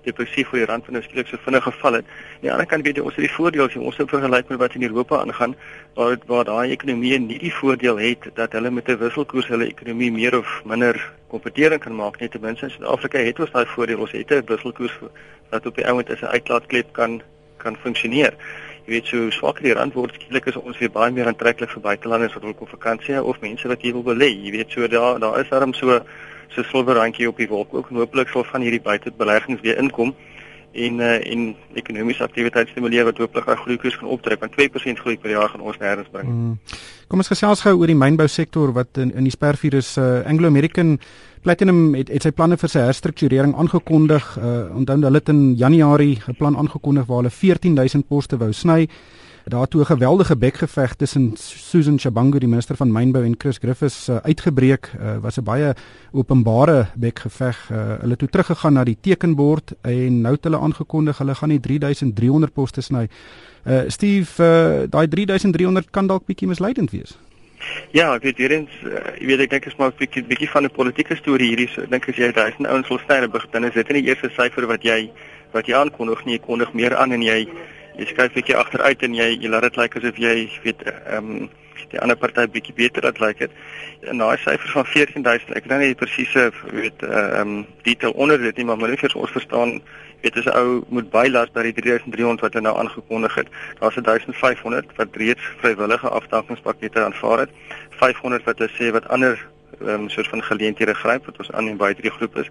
depressief 0.05 0.51
hoe 0.51 0.59
die 0.59 0.69
rand 0.69 0.85
van 0.85 0.97
nou 0.97 1.03
skielik 1.05 1.29
so 1.29 1.41
vinnig 1.45 1.62
geval 1.62 1.99
het. 1.99 2.05
Aan 2.05 2.47
die 2.47 2.53
ander 2.53 2.67
kant 2.67 2.87
weet 2.87 2.97
jy 2.97 3.03
ons 3.03 3.17
het 3.17 3.27
die 3.27 3.35
voordeel 3.37 3.67
as 3.67 3.77
ons 3.77 4.01
op 4.05 4.15
vergelyk 4.15 4.49
met 4.49 4.59
wat 4.59 4.75
in 4.79 4.87
Europa 4.89 5.21
aangaan, 5.21 5.56
waar 5.95 6.17
waar 6.27 6.45
daai 6.45 6.71
ekonomie 6.77 7.19
nie 7.19 7.39
die 7.39 7.53
voordeel 7.53 8.01
het 8.03 8.31
dat 8.35 8.53
hulle 8.53 8.71
met 8.71 8.89
'n 8.89 8.99
wisselkoers 8.99 9.49
hulle 9.49 9.69
ekonomie 9.69 10.12
meer 10.12 10.39
of 10.39 10.62
minder 10.65 10.97
kompetitief 11.29 11.79
kan 11.79 11.97
maak 11.97 12.21
net 12.21 12.31
ten 12.31 12.41
minste 12.41 12.67
in 12.67 12.71
Suid-Afrika 12.71 13.19
het 13.19 13.41
ons 13.41 13.51
daai 13.51 13.67
voordeel 13.67 14.01
ons 14.01 14.12
het 14.12 14.31
'n 14.31 14.45
wisselkoers 14.47 14.99
wat 15.51 15.67
op 15.67 15.77
die 15.77 15.87
ouend 15.87 16.11
as 16.11 16.21
'n 16.21 16.35
uitlaatklep 16.37 16.93
kan 16.93 17.23
kan 17.56 17.77
funksioneer. 17.77 18.35
Jy 18.85 18.93
weet 18.93 19.06
so 19.06 19.31
swakker 19.31 19.65
die 19.65 19.73
rand 19.73 19.95
word 19.95 20.15
skielik 20.15 20.47
is 20.51 20.56
ons 20.61 20.79
weer 20.79 20.91
baie 20.93 21.12
meer 21.12 21.27
aantreklik 21.31 21.71
vir 21.71 21.81
buitelanders 21.81 22.35
wat 22.35 22.43
wil 22.43 22.56
op 22.59 22.69
vakansie 22.69 23.23
of 23.23 23.41
mense 23.41 23.69
wat 23.69 23.83
hier 23.83 23.93
wil 23.97 24.05
belê. 24.05 24.29
Jy 24.29 24.51
weet 24.51 24.71
so 24.71 24.89
daar 24.89 25.19
daar 25.19 25.41
is 25.41 25.49
daarom 25.49 25.73
so 25.73 26.03
so 26.49 26.62
silwerrandjie 26.62 27.29
op 27.29 27.37
die 27.37 27.49
wolk 27.49 27.75
ook 27.75 27.91
en 27.91 27.96
hooplik 27.96 28.29
sal 28.29 28.44
van 28.44 28.61
hierdie 28.61 28.82
buitebeleggings 28.82 29.61
weer 29.61 29.79
inkom 29.79 30.15
en 30.74 30.98
uh, 30.98 31.32
en 31.32 31.55
ekonomiese 31.79 32.22
aktiwiteit 32.22 32.69
stimuleer 32.69 33.05
wat 33.05 33.19
hooplik 33.19 33.46
'n 33.46 33.63
groeikoers 33.63 33.96
gaan 33.96 34.08
optrek 34.08 34.41
want 34.41 34.53
2% 34.53 35.01
groei 35.01 35.17
per 35.19 35.31
jaar 35.31 35.48
gaan 35.48 35.60
ons 35.60 35.79
nêrens 35.79 36.10
bring. 36.10 36.29
Mm. 36.29 36.58
Kom 37.08 37.19
ons 37.19 37.29
gesels 37.29 37.60
gou 37.60 37.79
oor 37.79 37.86
die 37.86 38.03
mynbou 38.05 38.29
sektor 38.29 38.72
wat 38.72 38.98
in 38.98 39.15
in 39.15 39.24
die 39.24 39.31
spervirus 39.31 39.96
uh, 39.98 40.27
Anglo 40.27 40.46
American 40.46 40.98
Platinum 41.43 41.94
het, 41.94 42.08
het 42.08 42.22
sy 42.22 42.31
planne 42.31 42.56
vir 42.56 42.69
sy 42.69 42.79
herstrukturering 42.79 43.55
aangekondig. 43.55 44.36
Uh, 44.39 44.77
onthou 44.77 44.96
hulle 45.01 45.20
het 45.20 45.29
in 45.29 45.55
Januarie 45.56 46.19
'n 46.29 46.34
plan 46.34 46.56
aangekondig 46.56 47.06
waar 47.06 47.17
hulle 47.17 47.31
14000 47.31 48.08
poste 48.08 48.36
wou 48.36 48.53
sny. 48.53 48.89
Daartoe 49.44 49.81
'n 49.81 49.86
geweldige 49.86 50.36
bekgeveg 50.36 50.94
tussen 50.94 51.32
Susan 51.36 51.98
Chabangu 51.98 52.39
die 52.39 52.48
minister 52.48 52.77
van 52.77 52.93
mynbou 52.93 53.24
en 53.24 53.34
Chris 53.39 53.58
Griffiths 53.58 54.08
uh, 54.08 54.17
uitgebreek. 54.17 54.93
Uh, 55.01 55.17
was 55.20 55.36
'n 55.36 55.43
baie 55.43 55.74
openbare 56.13 56.86
bekgeveg. 56.94 57.69
Uh, 57.70 57.79
hulle 58.01 58.17
toe 58.17 58.29
teruggegaan 58.29 58.72
na 58.72 58.84
die 58.84 58.96
tekenbord 59.01 59.74
en 59.81 60.20
nou 60.20 60.34
het 60.34 60.44
hulle 60.44 60.58
aangekondig 60.58 61.19
hulle 61.19 61.34
gaan 61.34 61.48
nie 61.48 61.60
3300 61.60 62.53
poste 62.53 62.81
sny. 62.81 63.08
Uh, 63.67 63.82
Steve, 63.86 64.43
uh, 64.43 64.89
daai 64.89 65.08
3300 65.08 65.91
kan 65.91 66.06
dalk 66.06 66.27
bietjie 66.27 66.48
misleidend 66.48 66.91
wees. 66.91 67.19
Ja, 67.91 68.15
ek 68.15 68.22
weet 68.22 68.39
uh, 68.39 68.67
jy 69.20 69.27
weet 69.27 69.41
ek 69.41 69.51
dink 69.51 69.67
is 69.67 69.77
maar 69.77 69.93
'n 69.93 69.98
bietjie 69.98 70.24
bietjie 70.24 70.51
van 70.51 70.65
'n 70.65 70.70
politieke 70.70 71.17
storie 71.17 71.48
hierdie. 71.48 71.69
So, 71.69 71.82
ek 71.82 71.91
dink 71.91 72.08
as 72.08 72.17
jy 72.17 72.32
1000 72.32 72.67
ouens 72.67 72.89
wil 72.89 72.98
sny, 72.98 73.29
dan 73.51 73.65
is 73.65 73.74
dit 73.74 73.89
nie 73.89 74.03
die 74.03 74.08
eerste 74.08 74.31
syfer 74.31 74.67
wat 74.67 74.82
jy 74.82 75.10
wat 75.53 75.67
jy 75.67 75.74
aankondig 75.74 76.24
nie, 76.24 76.34
jy 76.34 76.46
kondig 76.46 76.72
meer 76.72 76.96
aan 76.96 77.13
en 77.13 77.22
jy 77.22 77.48
jy 77.96 78.06
skryf 78.06 78.31
'n 78.31 78.39
bietjie 78.41 78.56
agteruit 78.56 79.03
en 79.03 79.15
jy 79.15 79.29
jy 79.41 79.48
laat 79.48 79.63
dit 79.63 79.77
lyk 79.77 79.96
asof 79.96 80.17
jy 80.17 80.51
weet 80.63 80.82
ehm 80.86 81.17
um, 81.17 81.51
die 81.94 82.01
ander 82.03 82.19
party 82.19 82.46
bietjie 82.51 82.74
beter 82.74 83.03
dat 83.06 83.20
lyk 83.22 83.39
dit. 83.39 83.53
En 84.10 84.19
daai 84.22 84.36
syfer 84.43 84.70
van 84.72 84.86
14000, 84.91 85.55
ek 85.58 85.69
weet 85.70 85.82
nie 85.82 85.94
presiese 85.98 86.51
weet 86.72 87.05
ehm 87.06 87.41
um, 87.41 87.67
detail 87.86 88.13
onder 88.13 88.39
dit 88.39 88.56
nie, 88.56 88.67
maar 88.67 88.82
net 88.82 89.01
vir 89.05 89.17
ons 89.20 89.31
verstaan, 89.36 89.81
weet 90.22 90.39
as 90.41 90.48
'n 90.51 90.58
ou 90.58 90.84
moet 90.89 91.10
bylas 91.10 91.53
by 91.55 91.63
die 91.63 91.74
3300 91.81 92.41
wat 92.41 92.55
hy 92.55 92.60
nou 92.60 92.77
aangekondig 92.79 93.34
het. 93.34 93.48
Daar's 93.81 93.98
1500 94.03 94.96
wat 94.96 95.17
reeds 95.17 95.44
vrywillige 95.63 96.08
afdankingspakkette 96.08 97.05
aanvaar 97.05 97.39
het. 97.46 97.51
500 97.91 98.44
wat 98.44 98.58
hulle 98.58 98.70
sê 98.79 98.93
wat 98.93 99.08
ander 99.08 99.39
ehm 99.81 99.89
um, 99.89 100.08
soort 100.08 100.29
van 100.29 100.43
geleenthede 100.43 100.94
gryp 100.94 101.27
wat 101.27 101.39
ons 101.39 101.53
aan 101.53 101.69
en 101.69 101.77
by 101.77 101.94
drie 101.94 102.10
groepe 102.10 102.41
is. 102.41 102.51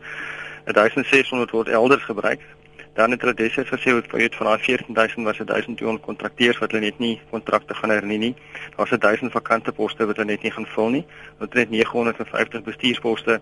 1600 0.65 1.51
word 1.51 1.67
elders 1.67 2.03
gebruik 2.03 2.39
Dan 2.93 3.12
het 3.12 3.21
hulle 3.21 3.33
destyds 3.33 3.69
gesê 3.69 3.93
wat 3.93 4.12
weet 4.12 4.35
van 4.35 4.45
daai 4.45 4.59
14000 4.59 5.25
was 5.25 5.38
1200 5.38 6.05
kontrakteurs 6.05 6.59
wat 6.62 6.71
hulle 6.71 6.83
net 6.83 7.00
nie 7.00 7.21
kontrakte 7.29 7.73
gaan 7.73 7.89
hernie 7.89 8.17
nie. 8.17 8.35
Daar's 8.75 8.93
1000 9.00 9.31
vakante 9.31 9.71
poste 9.71 10.05
wat 10.05 10.15
hulle 10.15 10.31
net 10.31 10.41
nie 10.41 10.51
gaan 10.51 10.67
vul 10.75 10.89
nie. 10.89 11.05
Hulle 11.38 11.50
het 11.50 11.53
net 11.53 11.69
950 11.69 12.63
bestuursposte 12.63 13.41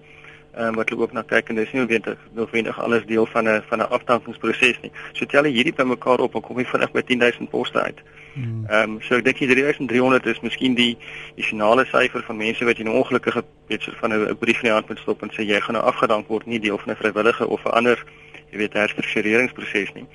um, 0.57 0.75
wat 0.75 0.89
hulle 0.89 1.01
ook 1.01 1.13
na 1.13 1.23
kyk 1.27 1.49
en 1.49 1.59
dis 1.59 1.71
nie 1.71 1.81
noodwendig 1.81 2.19
noodwendig 2.35 2.79
alles 2.79 3.05
deel 3.05 3.25
van 3.25 3.47
'n 3.47 3.61
van 3.69 3.79
'n 3.79 3.89
afdankingsproses 3.97 4.79
nie. 4.81 4.91
So 5.13 5.25
tel 5.25 5.45
jy 5.45 5.51
hierdie 5.51 5.73
bymekaar 5.73 6.19
op 6.19 6.35
en 6.35 6.41
kom 6.41 6.57
jy 6.57 6.65
vinnig 6.65 6.91
by 6.91 7.01
10000 7.01 7.49
poste 7.49 7.81
uit. 7.81 7.99
Hmm. 8.33 8.65
Ehm 8.67 8.89
um, 8.89 9.01
so 9.01 9.15
ek 9.15 9.23
dink 9.23 9.37
die 9.37 9.47
3300 9.47 10.25
is 10.25 10.39
miskien 10.39 10.73
die 10.73 10.97
die 11.35 11.43
finale 11.43 11.85
syfer 11.85 12.23
van 12.23 12.37
mense 12.37 12.65
wat 12.65 12.77
jy 12.77 12.83
'n 12.83 12.97
ongelukkige 12.99 13.43
weet 13.67 13.81
so 13.81 13.91
van 13.99 14.13
'n 14.13 14.37
brief 14.37 14.57
in 14.57 14.69
die 14.69 14.71
hand 14.71 14.87
moet 14.87 14.99
stop 14.99 15.21
en 15.21 15.31
sê 15.31 15.43
jy 15.43 15.59
gaan 15.61 15.75
nou 15.75 15.85
afgedank 15.85 16.27
word 16.27 16.45
nie 16.45 16.59
deel 16.59 16.77
van 16.77 16.93
'n 16.93 17.01
vrywillige 17.03 17.47
of 17.47 17.65
'n 17.65 17.69
ander 17.69 18.03
jy 18.51 18.57
weet 18.57 18.77
herstruktureringsproses 18.77 19.93
nie. 19.95 20.07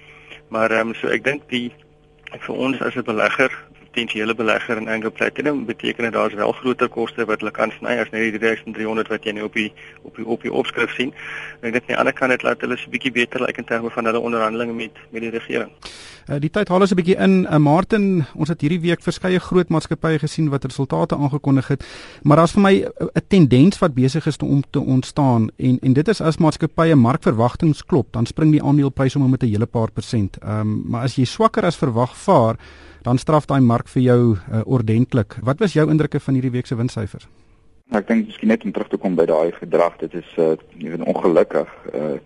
Maar 0.49 0.71
ehm 0.71 0.93
um, 0.93 0.95
so 0.95 1.09
ek 1.09 1.25
dink 1.25 1.49
die 1.51 1.73
vir 2.33 2.55
ons 2.55 2.81
as 2.81 2.97
'n 2.97 3.05
belegger 3.07 3.53
potensiële 3.97 4.35
belegger 4.35 4.77
in 4.77 4.89
Anglo 4.89 5.11
Platinum 5.11 5.65
beteken 5.65 6.05
dit 6.05 6.13
daar's 6.13 6.35
wel 6.35 6.53
groter 6.53 6.89
koste 6.89 7.25
wat 7.25 7.41
hulle 7.41 7.51
kan 7.51 7.71
sny 7.79 7.97
as 7.97 8.11
net 8.13 8.27
die 8.29 8.39
3300 8.39 9.09
wat 9.09 9.25
jy 9.25 9.33
nou 9.33 9.47
op 9.49 9.55
die 9.57 9.71
op 10.05 10.17
die 10.17 10.27
op 10.27 10.43
die 10.43 10.53
opskrif 10.53 10.93
sien. 10.99 11.15
En 11.63 11.71
ek 11.71 11.79
dink 11.79 11.87
aan 11.87 11.95
die 11.95 11.99
ander 12.03 12.17
kant 12.17 12.35
het 12.35 12.45
laat 12.45 12.61
hulle 12.61 12.77
'n 12.77 12.91
bietjie 12.93 13.13
beter 13.13 13.41
lyk 13.41 13.57
like 13.57 13.61
in 13.61 13.65
terme 13.65 13.91
van 13.91 14.05
hulle 14.05 14.21
onderhandelinge 14.21 14.73
met 14.73 14.93
met 15.11 15.23
die 15.23 15.31
regering. 15.31 15.71
Uh, 16.29 16.37
die 16.41 16.51
tyd 16.51 16.69
haal 16.69 16.81
ons 16.81 16.93
'n 16.93 16.97
bietjie 16.97 17.17
in. 17.17 17.47
Uh, 17.47 17.57
Martin, 17.57 18.27
ons 18.35 18.49
het 18.49 18.61
hierdie 18.61 18.81
week 18.81 19.01
verskeie 19.01 19.41
groot 19.41 19.69
maatskappye 19.69 20.19
gesien 20.19 20.51
wat 20.51 20.65
resultate 20.65 21.17
aangekondig 21.17 21.69
het, 21.69 21.85
maar 22.23 22.37
daar's 22.37 22.53
vir 22.53 22.63
my 22.63 22.75
'n 22.85 23.25
tendens 23.29 23.79
wat 23.79 23.95
besig 23.95 24.27
is 24.27 24.37
om 24.37 24.63
te 24.71 24.81
ontstaan 24.81 25.49
en 25.57 25.79
en 25.81 25.93
dit 25.93 26.09
is 26.09 26.21
as 26.21 26.37
maatskappye 26.37 26.95
markverwagtinge 26.95 27.85
klop, 27.87 28.13
dan 28.13 28.27
spring 28.27 28.53
die 28.53 28.63
aandelepryse 28.63 29.19
om 29.19 29.31
met 29.31 29.43
'n 29.43 29.49
hele 29.49 29.67
paar 29.67 29.91
persent. 29.91 30.37
Ehm 30.43 30.61
um, 30.61 30.83
maar 30.87 31.03
as 31.03 31.17
jy 31.17 31.25
swakker 31.25 31.65
as 31.65 31.77
verwag 31.77 32.17
vaar, 32.17 32.57
dan 33.07 33.19
straf 33.23 33.47
daai 33.47 33.61
mark 33.63 33.89
vir 33.89 34.03
jou 34.03 34.21
uh, 34.35 34.63
ordentlik. 34.67 35.37
Wat 35.47 35.61
was 35.63 35.77
jou 35.79 35.87
indrukke 35.91 36.21
van 36.21 36.35
hierdie 36.35 36.55
week 36.59 36.67
se 36.67 36.79
winssyfers? 36.79 37.29
Nou, 37.87 38.01
ek 38.03 38.09
dink 38.09 38.27
miskien 38.27 38.51
net 38.51 38.65
om 38.67 38.73
terug 38.75 38.91
te 38.91 38.99
kom 38.99 39.15
by 39.15 39.29
daai 39.31 39.53
gedrag, 39.55 39.95
dit 40.03 40.17
is 40.19 40.33
uh 40.43 40.57
ongelukkig 41.07 41.71
uh 41.95 42.17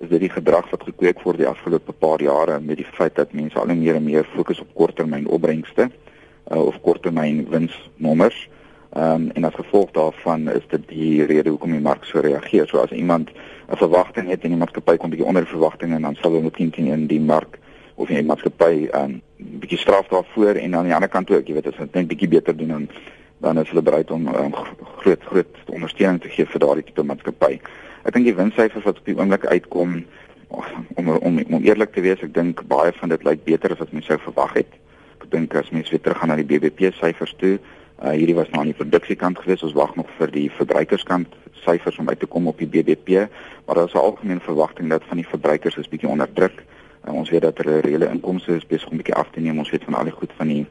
is 0.00 0.08
dit 0.08 0.22
die 0.22 0.30
gedrag 0.32 0.64
wat 0.72 0.84
gekweek 0.86 1.18
word 1.26 1.36
die 1.42 1.48
afgelope 1.48 1.92
paar 1.92 2.22
jare 2.24 2.54
met 2.64 2.78
die 2.80 2.86
feit 2.96 3.18
dat 3.18 3.34
mense 3.36 3.58
al 3.60 3.68
meer 3.74 3.98
en 3.98 4.06
meer 4.06 4.24
fokus 4.32 4.62
op 4.62 4.70
korttermyn 4.78 5.26
opbrengste 5.28 5.90
uh 5.90 6.62
of 6.62 6.78
korttermyn 6.86 7.44
winsnommers. 7.52 8.38
Ehm 8.96 9.26
um, 9.26 9.30
en 9.36 9.44
as 9.44 9.58
gevolg 9.60 9.92
daarvan 9.92 10.48
is 10.48 10.64
dit 10.72 10.88
die 10.88 11.26
rede 11.28 11.52
hoekom 11.52 11.76
die 11.76 11.84
mark 11.84 12.08
so 12.08 12.24
reageer. 12.24 12.66
So 12.68 12.80
as 12.80 12.96
iemand 12.96 13.28
'n 13.68 13.76
verwagting 13.76 14.32
het 14.32 14.42
en 14.44 14.56
die 14.56 14.62
maatskappy 14.62 14.96
kom 14.96 15.10
bietjie 15.10 15.28
onder 15.28 15.46
verwagtinge 15.46 15.94
en 15.94 16.08
dan 16.08 16.16
sal 16.22 16.32
hulle 16.32 16.50
teen 16.50 16.70
teen 16.70 16.86
in 16.86 17.06
die 17.06 17.20
mark 17.20 17.60
of 18.00 18.08
die 18.08 18.22
maatskappy 18.24 18.88
um 18.96 19.20
bietjie 19.60 19.78
straf 19.80 20.08
daarvoor 20.08 20.60
en 20.60 20.74
aan 20.76 20.88
die 20.88 20.94
ander 20.96 21.10
kant 21.12 21.30
ook, 21.30 21.48
jy 21.48 21.56
weet 21.56 21.68
as 21.70 21.78
hulle 21.80 21.92
net 21.92 22.08
bietjie 22.08 22.30
beter 22.32 22.56
doen 22.56 22.74
dan 22.76 22.88
dan 23.40 23.58
is 23.58 23.70
hulle 23.72 23.82
bereid 23.82 24.10
om 24.10 24.26
um, 24.28 24.54
groot 25.00 25.22
groot 25.24 25.60
ondersteuning 25.72 26.20
te 26.20 26.28
gee 26.28 26.44
vir 26.44 26.60
daardie 26.60 26.84
tipe 26.84 27.04
maatskappy. 27.08 27.54
Ek 28.04 28.12
dink 28.12 28.26
die 28.28 28.36
winssyfers 28.36 28.84
wat 28.84 29.00
op 29.00 29.08
die 29.08 29.16
oomblik 29.16 29.46
uitkom 29.48 30.02
om 30.50 31.08
om 31.08 31.38
om 31.40 31.64
eerlik 31.64 31.94
te 31.94 32.04
wees, 32.04 32.20
ek 32.26 32.34
dink 32.36 32.60
baie 32.68 32.92
van 32.98 33.12
dit 33.12 33.24
lyk 33.24 33.44
beter 33.46 33.72
as 33.72 33.80
wat 33.80 33.92
mense 33.96 34.12
sou 34.12 34.18
verwag 34.26 34.56
het. 34.60 34.74
Ek 35.20 35.28
dink 35.32 35.56
as 35.56 35.72
mense 35.72 35.92
weer 35.94 36.02
teruggaan 36.04 36.32
na 36.32 36.36
die 36.40 36.48
BBP 36.48 36.92
syfers 36.98 37.32
toe, 37.40 37.56
uh, 37.56 38.12
hierdie 38.12 38.36
was 38.36 38.50
nou 38.52 38.64
aan 38.64 38.72
die 38.72 38.76
produksiekant 38.76 39.40
geweest, 39.40 39.64
ons 39.68 39.76
wag 39.78 39.94
nog 39.96 40.10
vir 40.18 40.32
die 40.34 40.48
verbruikerskant 40.58 41.36
syfers 41.64 42.00
om 42.00 42.08
uit 42.08 42.20
te 42.20 42.28
kom 42.28 42.48
op 42.48 42.60
die 42.60 42.68
BBP, 42.68 43.24
maar 43.64 43.80
daar 43.80 43.88
is 43.88 43.94
'n 43.94 44.04
algemene 44.04 44.40
verwagting 44.40 44.88
dat 44.88 45.04
van 45.08 45.16
die 45.16 45.28
verbruikers 45.28 45.76
is 45.76 45.88
bietjie 45.88 46.08
onder 46.08 46.32
druk. 46.32 46.64
Ons 47.08 47.30
weet 47.30 47.42
dat 47.42 47.58
hulle 47.58 47.80
reële 47.80 48.10
inkomste 48.10 48.56
is 48.56 48.66
besig 48.66 48.90
om 48.90 48.96
bietjie 49.00 49.14
af 49.14 49.30
te 49.30 49.40
neem. 49.40 49.58
Ons 49.58 49.70
weet 49.70 49.84
van 49.84 49.94
al 49.94 50.08
die 50.10 50.16
goed 50.16 50.32
van 50.36 50.48
die 50.52 50.66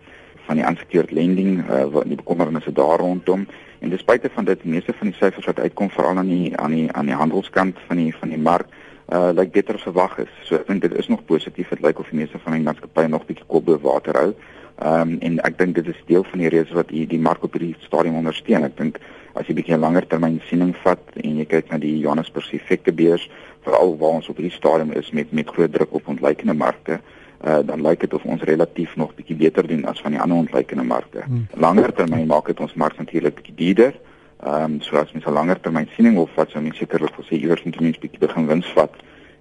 van 0.49 0.57
die 0.57 0.65
unsecured 0.65 1.11
lending 1.13 1.59
uh, 1.69 1.83
wat 1.93 2.07
die 2.09 2.17
bekommernisse 2.17 2.71
daar 2.73 2.97
rondom. 2.97 3.47
En 3.79 3.89
despite 3.89 4.29
van 4.33 4.45
dit, 4.45 4.63
meeste 4.63 4.93
van 4.97 5.11
die 5.11 5.15
syfers 5.15 5.45
wat 5.45 5.59
uitkom 5.59 5.89
veral 5.89 6.17
aan 6.17 6.27
die 6.27 6.57
aan 6.57 6.73
die 6.73 6.91
aan 6.91 7.05
die 7.05 7.15
handelskant 7.15 7.77
van 7.87 8.01
die 8.01 8.15
van 8.15 8.29
die 8.29 8.41
mark 8.41 8.65
uh 9.13 9.29
lyk 9.33 9.51
beter 9.51 9.75
as 9.75 9.85
verwag 9.85 10.17
is. 10.21 10.31
So 10.45 10.55
ek 10.55 10.67
dink 10.67 10.81
dit 10.81 10.95
is 10.97 11.07
nog 11.07 11.25
positief. 11.25 11.69
Dit 11.69 11.81
lyk 11.81 11.99
of 11.99 12.09
die 12.09 12.19
meeste 12.19 12.41
van 12.43 12.57
die 12.57 12.65
maatskappye 12.65 13.07
nog 13.09 13.25
bietjie 13.25 13.45
kop 13.47 13.65
bo 13.65 13.79
water 13.81 14.17
hou. 14.17 14.33
Ehm 14.79 15.01
um, 15.01 15.17
en 15.19 15.39
ek 15.43 15.57
dink 15.59 15.75
dit 15.75 15.87
is 15.87 16.03
deel 16.07 16.23
van 16.23 16.39
die 16.39 16.49
redes 16.49 16.71
wat 16.71 16.87
die 16.87 17.05
die 17.07 17.19
mark 17.19 17.43
op 17.43 17.53
hierdie 17.53 17.75
stadium 17.83 18.15
ondersteun. 18.15 18.63
Ek 18.63 18.77
dink 18.77 18.99
as 19.35 19.47
jy 19.47 19.53
bietjie 19.57 19.77
langer 19.77 20.07
termyn 20.07 20.39
siening 20.47 20.71
vat 20.83 21.03
en 21.19 21.39
jy 21.41 21.45
kyk 21.45 21.71
na 21.71 21.77
die 21.77 21.97
Johannesburg 21.99 22.47
effekte 22.55 22.93
beurs 22.95 23.25
veral 23.67 23.97
waar 23.99 24.21
ons 24.21 24.29
op 24.31 24.39
hierdie 24.39 24.55
stadium 24.55 24.93
is 24.95 25.11
met 25.11 25.33
met 25.35 25.51
groot 25.51 25.73
druk 25.73 25.93
op 25.99 26.07
ontleikende 26.07 26.55
markte 26.55 26.99
uh, 27.43 27.59
dan 27.65 27.83
lyk 27.83 27.99
dit 27.99 28.13
of 28.13 28.23
ons 28.23 28.41
relatief 28.47 28.95
nog 28.95 29.11
bietjie 29.15 29.35
beter 29.35 29.67
doen 29.67 29.85
as 29.85 30.01
van 30.01 30.15
die 30.15 30.21
ander 30.21 30.37
ontleikende 30.37 30.83
markte. 30.83 31.23
Hmm. 31.25 31.47
Langer 31.53 31.93
termyn 31.93 32.27
maak 32.27 32.47
dit 32.47 32.59
ons 32.59 32.73
mark 32.73 32.97
natuurlik 32.97 33.35
bietjie 33.41 33.55
duurder. 33.55 33.99
Ehm 34.39 34.63
um, 34.63 34.81
so 34.81 34.95
as 34.95 35.11
mens 35.11 35.25
'n 35.25 35.35
langer 35.35 35.59
termyn 35.59 35.91
siening 35.95 36.15
wil 36.15 36.29
vat, 36.35 36.49
sou 36.51 36.63
mens 36.63 36.77
sekerlik 36.77 37.15
wil 37.15 37.25
sê 37.25 37.35
iewers 37.35 37.63
moet 37.63 37.79
mens 37.79 37.99
bietjie 37.99 38.19
begin 38.19 38.47
wins 38.47 38.71
vat 38.79 38.95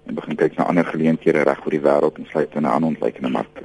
en 0.05 0.15
begin 0.15 0.35
kyk 0.35 0.57
na 0.57 0.67
ander 0.67 0.85
geleenthede 0.85 1.43
reg 1.43 1.65
oor 1.65 1.71
die 1.71 1.85
wêreld 1.87 2.17
en 2.17 2.25
sluit 2.25 2.55
in 2.55 2.61
'n 2.61 2.65
ander 2.65 2.89
ontleikende 2.89 3.29
markte. 3.29 3.63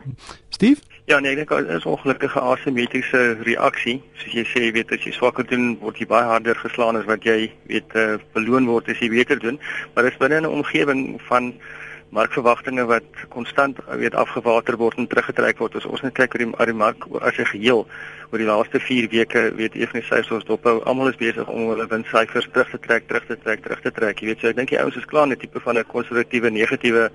Steve 0.49 0.81
Ja, 1.05 1.19
nee, 1.21 1.35
ek 1.35 1.43
dink 1.43 1.51
dit 1.53 1.77
is 1.77 1.85
'n 1.85 1.89
ongelukkige 1.89 2.41
asimetriese 2.41 3.37
reaksie. 3.45 4.03
Soos 4.17 4.33
jy 4.33 4.45
sê, 4.49 4.73
weet 4.73 4.93
as 4.93 5.05
jy 5.05 5.13
swakker 5.13 5.45
doen, 5.45 5.77
word 5.81 5.99
jy 6.01 6.07
baie 6.09 6.25
harder 6.25 6.57
geslaan 6.57 6.97
as 6.97 7.05
wat 7.05 7.25
jy 7.29 7.53
weet 7.69 7.93
uh, 7.95 8.17
beloon 8.33 8.65
word 8.67 8.89
as 8.89 8.99
jy 8.99 9.11
beter 9.13 9.39
doen. 9.39 9.61
Maar 9.93 10.05
dit 10.05 10.13
is 10.13 10.19
binne 10.19 10.41
'n 10.41 10.47
omgewing 10.47 11.21
van 11.29 11.53
markverwagtinge 12.09 12.87
wat 12.87 13.05
konstant 13.29 13.79
weet 13.89 14.15
afgewater 14.15 14.77
word 14.77 14.97
en 14.97 15.07
teruggetrek 15.07 15.59
word. 15.59 15.77
As 15.77 15.85
ons 15.85 16.01
net 16.01 16.15
kyk 16.15 16.35
oor 16.35 16.45
die, 16.45 16.73
die 16.73 16.73
mark 16.73 17.05
as 17.21 17.37
'n 17.37 17.53
geheel 17.53 17.87
oor 18.31 18.39
die 18.39 18.49
laaste 18.49 18.81
4 18.81 19.09
weke, 19.11 19.53
weet 19.57 19.77
effe 19.77 20.01
syfers 20.01 20.31
ons 20.31 20.45
dophou. 20.45 20.81
Almal 20.85 21.09
is 21.09 21.21
besig 21.21 21.49
om 21.49 21.69
hulle 21.69 21.87
winssyfers 21.87 22.49
terug 22.53 22.71
te 22.71 22.79
trek, 22.79 23.09
terug 23.09 23.27
te 23.27 23.37
trek, 23.37 23.61
terug 23.61 23.81
te 23.81 23.91
trek. 23.91 24.21
Jy 24.21 24.27
weet, 24.27 24.41
so 24.41 24.49
ek 24.49 24.57
dink 24.57 24.69
die 24.71 24.81
ouens 24.81 24.97
is 24.97 25.05
klaar 25.05 25.29
met 25.29 25.37
'n 25.37 25.41
tipe 25.41 25.61
van 25.61 25.77
'n 25.77 25.85
konservatiewe 25.85 26.51
negatiewe 26.51 27.11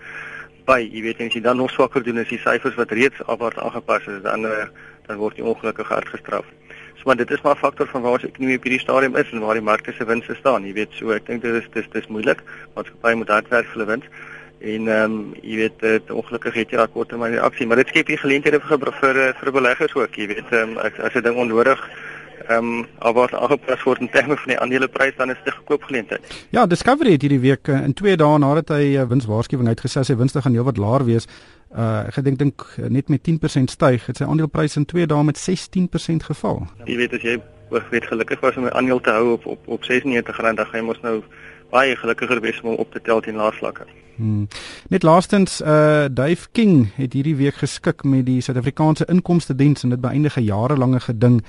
by, 0.69 0.79
jy 0.85 1.03
weet, 1.07 1.19
en 1.19 1.31
as 1.31 1.35
jy 1.38 1.43
dan 1.45 1.59
nog 1.61 1.73
swakker 1.73 2.05
doen 2.05 2.21
as 2.21 2.31
die 2.31 2.41
syfers 2.43 2.77
wat 2.77 2.93
reeds 2.97 3.25
afwaarts 3.25 3.61
aangepas 3.65 4.07
is, 4.13 4.21
dan 4.25 4.45
uh, 4.45 4.65
dan 5.09 5.17
word 5.17 5.39
jy 5.39 5.45
ongelukkig 5.49 5.89
hard 5.89 6.09
gestraf. 6.13 6.49
So 6.99 7.07
maar 7.09 7.17
dit 7.17 7.31
is 7.31 7.41
maar 7.41 7.55
'n 7.55 7.63
faktor 7.65 7.88
van 7.88 8.01
waar 8.01 8.17
ons 8.17 8.27
ekonomie 8.27 8.57
op 8.57 8.65
hierdie 8.67 8.85
stadium 8.85 9.15
is 9.15 9.31
en 9.31 9.39
waar 9.39 9.57
die 9.57 9.69
markte 9.71 9.93
se 9.93 10.05
winste 10.05 10.35
staan. 10.35 10.65
Jy 10.65 10.73
weet, 10.73 10.91
so 10.93 11.11
ek 11.15 11.25
dink 11.25 11.41
dit 11.41 11.55
is 11.55 11.69
dis 11.73 11.88
dis 11.91 12.07
moeilik. 12.07 12.43
Maatskappye 12.75 13.15
moet 13.15 13.29
hard 13.29 13.47
werk 13.49 13.65
vir 13.65 13.79
hulle 13.79 13.91
wins. 13.91 14.05
En 14.59 14.88
ehm 14.88 15.11
um, 15.11 15.33
jy 15.41 15.55
weet 15.55 15.79
dit 15.79 16.11
ongelukkig 16.11 16.53
het 16.53 16.69
jy 16.69 16.77
daai 16.77 16.93
korttermyn 16.93 17.31
reaksie, 17.31 17.67
maar 17.67 17.79
dit 17.79 17.88
skep 17.88 18.07
hier 18.07 18.19
geleenthede 18.19 18.59
vir 18.59 18.93
vir 19.01 19.15
vir 19.39 19.51
beleggers 19.51 19.95
ook, 19.95 20.15
jy 20.15 20.27
weet, 20.27 20.51
ehm 20.51 20.75
um, 20.75 20.77
as 20.77 21.15
'n 21.15 21.23
ding 21.23 21.35
onnodig 21.35 21.79
ehm 22.50 22.65
um, 22.65 22.86
alwaar 22.98 23.29
aangepas 23.38 23.84
word 23.84 24.00
in 24.01 24.10
terme 24.10 24.36
van 24.38 24.51
die 24.51 24.60
aandeleprys 24.60 25.15
dan 25.18 25.29
is 25.29 25.38
dit 25.44 25.53
'n 25.53 25.58
gekoop 25.58 25.84
geleentheid. 25.84 26.48
Ja, 26.50 26.65
Discovery 26.65 27.12
het 27.12 27.22
hierdie 27.22 27.39
week 27.39 27.68
eh, 27.68 27.84
in 27.84 27.94
2 27.94 28.15
dae 28.15 28.38
nadat 28.38 28.70
hy 28.70 28.96
uh, 28.96 29.03
winswaarskuwing 29.03 29.68
uitgesê 29.68 30.01
sy 30.03 30.15
winste 30.15 30.41
gaan 30.41 30.53
heelwat 30.53 30.77
laer 30.77 31.06
wees. 31.06 31.27
Uh 31.70 32.08
ek 32.08 32.13
gedink 32.13 32.38
dink 32.38 32.65
net 32.89 33.10
met 33.10 33.22
10% 33.22 33.70
styg, 33.70 34.06
het 34.06 34.18
sy 34.18 34.24
aandeleprys 34.24 34.75
in 34.75 34.86
2 34.86 35.06
dae 35.06 35.24
met 35.24 35.38
16% 35.38 36.25
geval. 36.25 36.68
Jy 36.86 36.98
weet 36.98 37.13
as 37.13 37.22
jy 37.22 37.41
weet 37.91 38.06
gelukkig 38.06 38.39
was 38.39 38.58
om 38.58 38.65
'n 38.65 38.74
aandeel 38.74 39.01
te 39.01 39.12
hou 39.12 39.32
op 39.32 39.46
op 39.46 39.68
op 39.68 39.84
96 39.84 40.38
rand, 40.41 40.58
dan 40.58 40.65
gaan 40.65 40.79
jy 40.79 40.86
mos 40.86 41.01
nou 41.01 41.24
baie 41.70 41.96
gelukkiger 41.96 42.41
wees 42.41 42.62
om 42.62 42.75
op 42.75 42.91
te 42.91 43.01
tel 43.01 43.22
teen 43.22 43.36
laerslakke. 43.36 43.86
Hmm. 44.15 44.48
Net 44.89 45.03
laastens 45.03 45.62
uh 45.62 46.06
Dave 46.12 46.48
King 46.51 46.91
het 46.96 47.13
hierdie 47.13 47.36
week 47.36 47.56
geskik 47.56 48.03
met 48.03 48.25
die 48.25 48.41
Suid-Afrikaanse 48.41 49.06
Inkomste 49.06 49.56
Diens 49.56 49.84
en 49.84 49.89
dit 49.89 50.01
beëindig 50.01 50.38
'n 50.38 50.44
jarelange 50.44 51.00
geding. 51.00 51.44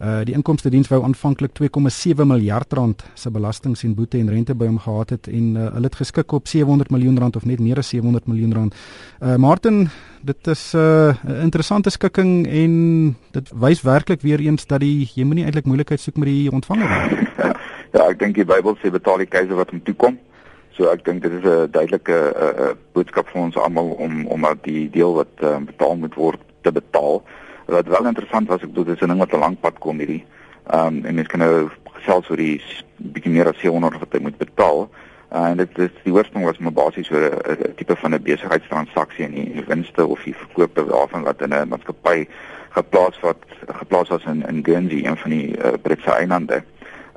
Uh 0.00 0.22
die 0.24 0.32
Inkomste 0.32 0.70
Diens 0.72 0.88
wou 0.88 1.02
aanvanklik 1.04 1.52
2,7 1.58 2.24
miljard 2.24 2.72
rand 2.72 3.02
se 3.14 3.30
belastings 3.30 3.82
en 3.84 3.94
boete 3.94 4.16
en 4.16 4.30
rente 4.32 4.54
by 4.56 4.64
hom 4.70 4.78
gehad 4.80 5.10
het 5.10 5.28
en 5.28 5.50
uh, 5.56 5.66
hulle 5.74 5.90
het 5.90 5.98
geskik 6.00 6.32
op 6.32 6.48
700 6.48 6.88
miljoen 6.90 7.18
rand 7.20 7.36
of 7.36 7.44
net 7.44 7.60
meer 7.60 7.78
as 7.82 7.88
700 7.92 8.26
miljoen 8.26 8.54
rand. 8.56 8.78
Uh 9.20 9.36
Martin, 9.36 9.90
dit 10.24 10.46
is 10.46 10.72
'n 10.72 10.78
uh, 10.78 11.42
interessante 11.42 11.90
skikking 11.90 12.46
en 12.46 13.16
dit 13.30 13.52
wys 13.52 13.82
werklik 13.82 14.22
weer 14.22 14.40
eens 14.40 14.66
dat 14.66 14.80
die 14.80 15.10
jy 15.14 15.24
moenie 15.24 15.44
eintlik 15.44 15.66
moeilikheid 15.66 16.00
soek 16.00 16.16
met 16.16 16.28
die 16.28 16.50
ontvanger 16.52 16.88
nie. 16.88 17.28
Ja, 17.92 18.06
ek 18.06 18.18
dink 18.18 18.34
die 18.34 18.44
Bybel 18.46 18.76
sê 18.78 18.90
betaal 18.90 19.18
die 19.18 19.26
keiser 19.26 19.56
wat 19.58 19.70
hom 19.70 19.82
toekom. 19.82 20.18
So 20.78 20.88
ek 20.88 21.04
dink 21.04 21.22
dit 21.22 21.32
is 21.32 21.44
'n 21.44 21.70
duidelike 21.70 22.12
uh, 22.14 22.52
uh, 22.64 22.74
boodskap 22.94 23.28
vir 23.28 23.42
ons 23.42 23.56
almal 23.56 23.90
om 23.98 24.26
om 24.26 24.40
dat 24.40 24.62
die 24.64 24.90
deel 24.90 25.14
wat 25.14 25.34
uh, 25.42 25.58
betaal 25.58 25.96
moet 25.96 26.14
word 26.14 26.40
te 26.62 26.72
betaal. 26.72 27.22
Wat 27.70 27.86
wel 27.86 28.06
interessant 28.06 28.48
was, 28.48 28.62
ek 28.62 28.72
bedoel 28.72 28.84
dis 28.84 29.00
'n 29.00 29.12
ding 29.12 29.18
wat 29.18 29.32
'n 29.32 29.38
lang 29.38 29.60
pad 29.60 29.78
kom 29.78 29.98
hierdie. 29.98 30.24
Ehm 30.70 30.86
um, 30.86 31.04
en 31.04 31.14
mens 31.14 31.28
kan 31.28 31.38
nou 31.38 31.70
gesels 31.84 32.30
oor 32.30 32.36
die 32.36 32.62
bietjie 32.96 33.32
meer 33.32 33.48
as 33.48 33.58
700 33.58 34.00
wat 34.00 34.12
hy 34.12 34.20
moet 34.20 34.38
betaal. 34.38 34.88
Uh, 35.32 35.44
en 35.46 35.56
dit 35.56 35.78
is 35.78 35.90
die 36.02 36.12
oorsprong 36.12 36.44
was 36.44 36.58
maar 36.58 36.72
basies 36.72 37.10
oor 37.10 37.30
'n 37.30 37.74
tipe 37.76 37.96
van 37.96 38.14
'n 38.14 38.22
besigheidstransaksie 38.22 39.24
en 39.24 39.34
die 39.34 39.64
winste 39.66 40.06
of 40.06 40.22
die 40.22 40.34
verkope 40.34 40.84
daarvan 40.86 41.22
wat 41.22 41.42
in 41.42 41.54
'n 41.54 41.68
maatskappy 41.68 42.26
geplaas 42.70 43.20
wat 43.20 43.42
geplaas 43.66 44.08
was 44.08 44.24
in 44.24 44.42
in 44.48 44.64
Guernsey, 44.64 45.04
een 45.04 45.16
van 45.16 45.30
die 45.30 45.58
uh, 45.58 45.72
Britse 45.82 46.10
eilande. 46.10 46.62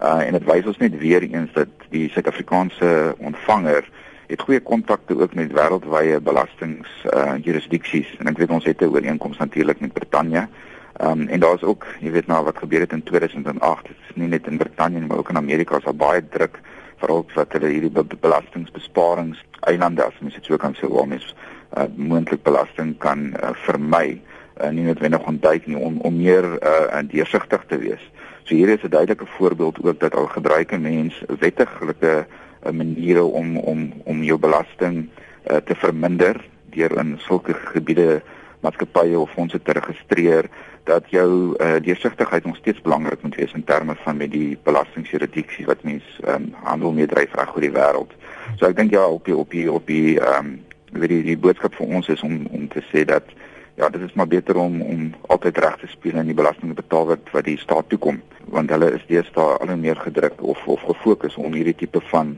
Uh 0.01 0.22
en 0.27 0.31
dit 0.31 0.45
wys 0.45 0.65
ons 0.65 0.77
net 0.77 0.98
weer 0.98 1.22
eens 1.22 1.53
dat 1.53 1.67
die 1.89 2.10
Suid-Afrikaanse 2.10 3.15
ontvanger 3.17 3.89
het 4.34 4.42
goeie 4.42 4.62
kontakte 4.66 5.13
ook 5.20 5.34
met 5.38 5.52
wêreldwye 5.54 6.20
belastings 6.22 6.90
uh 7.13 7.36
jurisdiksies 7.46 8.10
en 8.20 8.32
ek 8.32 8.40
weet 8.42 8.54
ons 8.56 8.66
het 8.66 8.82
'n 8.82 8.94
ooreenkoms 8.96 9.38
natuurlik 9.38 9.80
met 9.80 9.94
Brittanje. 9.94 10.48
Ehm 10.94 11.22
um, 11.22 11.28
en 11.28 11.40
daar's 11.40 11.63
ook, 11.63 11.86
jy 12.00 12.12
weet 12.12 12.28
nou 12.28 12.44
wat 12.44 12.58
gebeur 12.58 12.80
het 12.80 12.92
in 12.92 13.04
2008, 13.04 13.88
dit 13.88 13.98
is 14.10 14.16
nie 14.16 14.28
net 14.28 14.48
in 14.48 14.58
Brittanje 14.58 15.00
maar 15.00 15.18
ook 15.18 15.30
in 15.30 15.38
Amerika 15.38 15.78
is 15.78 15.84
daar 15.84 15.96
baie 15.96 16.24
druk 16.30 16.60
veral 16.98 17.25
wat 17.36 17.54
hulle 17.54 17.68
hierdie 17.68 18.18
belastingbesparings 18.20 19.44
eilande 19.60 20.04
as 20.04 20.20
mens 20.20 20.34
dit 20.34 20.46
so 20.46 20.58
kan 20.58 20.75
sê 20.75 20.88
waar 20.88 21.08
mens 21.08 21.36
uh, 21.78 21.84
moontlik 21.96 22.44
belasting 22.44 22.98
kan 22.98 23.34
uh, 23.34 23.50
vermy 23.66 24.22
uh, 24.62 24.70
nie 24.70 24.84
noodwendig 24.84 25.25
ontduik 25.28 25.68
nie 25.68 25.78
om 25.78 25.98
om 26.02 26.18
meer 26.18 26.46
uh, 26.62 27.02
deursigtig 27.10 27.66
te 27.68 27.78
wees. 27.78 28.12
So 28.44 28.56
hier 28.56 28.70
is 28.70 28.84
'n 28.84 28.90
duidelike 28.90 29.25
voorbeeld 29.25 29.84
ook 29.84 30.00
dat 30.00 30.16
al 30.16 30.28
gebruik 30.28 30.72
'n 30.72 30.82
mens 30.82 31.24
wettiglike 31.40 32.25
uh, 32.65 32.72
maniere 32.72 33.24
om 33.24 33.58
om 33.58 33.91
om 34.03 34.24
jou 34.24 34.38
belasting 34.39 35.03
uh, 35.03 35.58
te 35.58 35.75
verminder 35.75 36.41
deur 36.74 36.98
in 36.98 37.15
sulke 37.27 37.53
gebiede 37.53 38.22
maatskappye 38.63 39.20
of 39.20 39.32
fondse 39.32 39.62
te 39.62 39.75
registreer 39.75 40.48
dat 40.84 41.08
jou 41.12 41.55
uh, 41.55 41.75
deursigtigheid 41.84 42.46
nog 42.46 42.55
steeds 42.55 42.82
belangrik 42.82 43.22
moet 43.22 43.36
wees 43.36 43.53
in 43.53 43.63
terme 43.63 43.96
van 43.96 44.17
met 44.17 44.32
die 44.32 44.58
belastingjurisdiksie 44.63 45.65
wat 45.65 45.84
mens 45.84 46.03
um, 46.27 46.53
handel 46.63 46.91
mee 46.91 47.08
dryf 47.08 47.36
reg 47.39 47.55
oor 47.55 47.63
die 47.63 47.72
wêreld. 47.72 48.12
So 48.60 48.67
ek 48.67 48.75
dink 48.79 48.91
ja 48.96 49.05
op 49.08 49.25
die 49.25 49.36
op 49.36 49.51
die 49.51 49.72
op 49.72 49.88
die 49.88 50.20
ehm 50.20 50.53
um, 50.53 50.53
weet 50.93 51.10
die 51.10 51.24
die 51.25 51.39
boodskap 51.39 51.74
vir 51.75 51.96
ons 51.98 52.10
is 52.13 52.22
om 52.22 52.43
om 52.51 52.67
te 52.70 52.84
sê 52.91 53.05
dat 53.08 53.32
ja, 53.75 53.89
dit 53.89 54.01
is 54.01 54.13
maar 54.13 54.27
beter 54.27 54.58
om 54.58 54.82
om 54.82 55.13
altyd 55.27 55.58
reg 55.58 55.77
te 55.77 55.88
speel 55.88 56.20
en 56.22 56.25
die 56.25 56.38
belasting 56.38 56.74
te 56.74 56.82
betaal 56.82 57.06
wat 57.06 57.32
wat 57.32 57.46
die 57.46 57.58
staat 57.58 57.89
toekom, 57.89 58.22
want 58.46 58.70
hulle 58.70 58.92
is 58.94 59.06
deesdae 59.08 59.58
al 59.58 59.68
hoe 59.74 59.75
meer 59.77 59.98
gedruk 59.98 60.42
of 60.42 60.68
of 60.68 60.82
gefokus 60.82 61.36
om 61.36 61.53
hierdie 61.53 61.75
tipe 61.75 62.01
van 62.12 62.38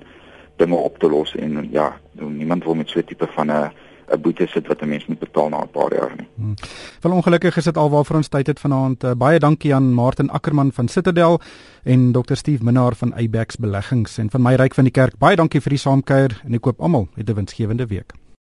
dinge 0.56 0.76
op 0.76 1.00
te 1.00 1.10
los 1.10 1.36
en 1.36 1.68
ja, 1.72 1.98
niemand 2.12 2.64
wil 2.64 2.76
met 2.76 2.90
so 2.90 3.00
'n 3.00 3.04
tipe 3.04 3.28
van 3.28 3.52
'n 3.52 3.72
'n 4.14 4.22
boete 4.22 4.48
sit 4.48 4.68
wat 4.68 4.82
'n 4.82 4.88
mens 4.88 5.06
moet 5.06 5.20
betaal 5.20 5.50
na 5.50 5.62
'n 5.62 5.70
paar 5.70 5.94
jaar 5.94 6.14
nie. 6.18 6.28
Hmm. 6.36 6.54
Wel 7.02 7.12
ongelukkig 7.12 7.58
is 7.58 7.64
dit 7.64 7.78
alwaar 7.78 8.06
vir 8.06 8.16
ons 8.16 8.28
tyd 8.28 8.48
het 8.48 8.60
vanaand. 8.60 9.04
Uh, 9.04 9.12
baie 9.12 9.40
dankie 9.40 9.76
aan 9.76 9.94
Martin 9.94 10.30
Ackermann 10.30 10.72
van 10.72 10.88
Citadel 10.88 11.40
en 11.84 12.12
Dr 12.12 12.36
Steve 12.36 12.64
Minnar 12.64 12.96
van 12.96 13.16
Abex 13.16 13.56
Beleggings 13.56 14.18
en 14.18 14.30
van 14.30 14.42
my 14.42 14.56
ryk 14.56 14.74
van 14.74 14.84
die 14.84 14.94
kerk. 14.94 15.18
Baie 15.18 15.36
dankie 15.36 15.62
vir 15.62 15.70
die 15.70 15.80
saamkuier 15.80 16.42
en 16.46 16.54
ek 16.54 16.62
koop 16.62 16.82
almal 16.82 17.08
'n 17.16 17.34
winsgewende 17.34 17.88
week. 17.88 18.25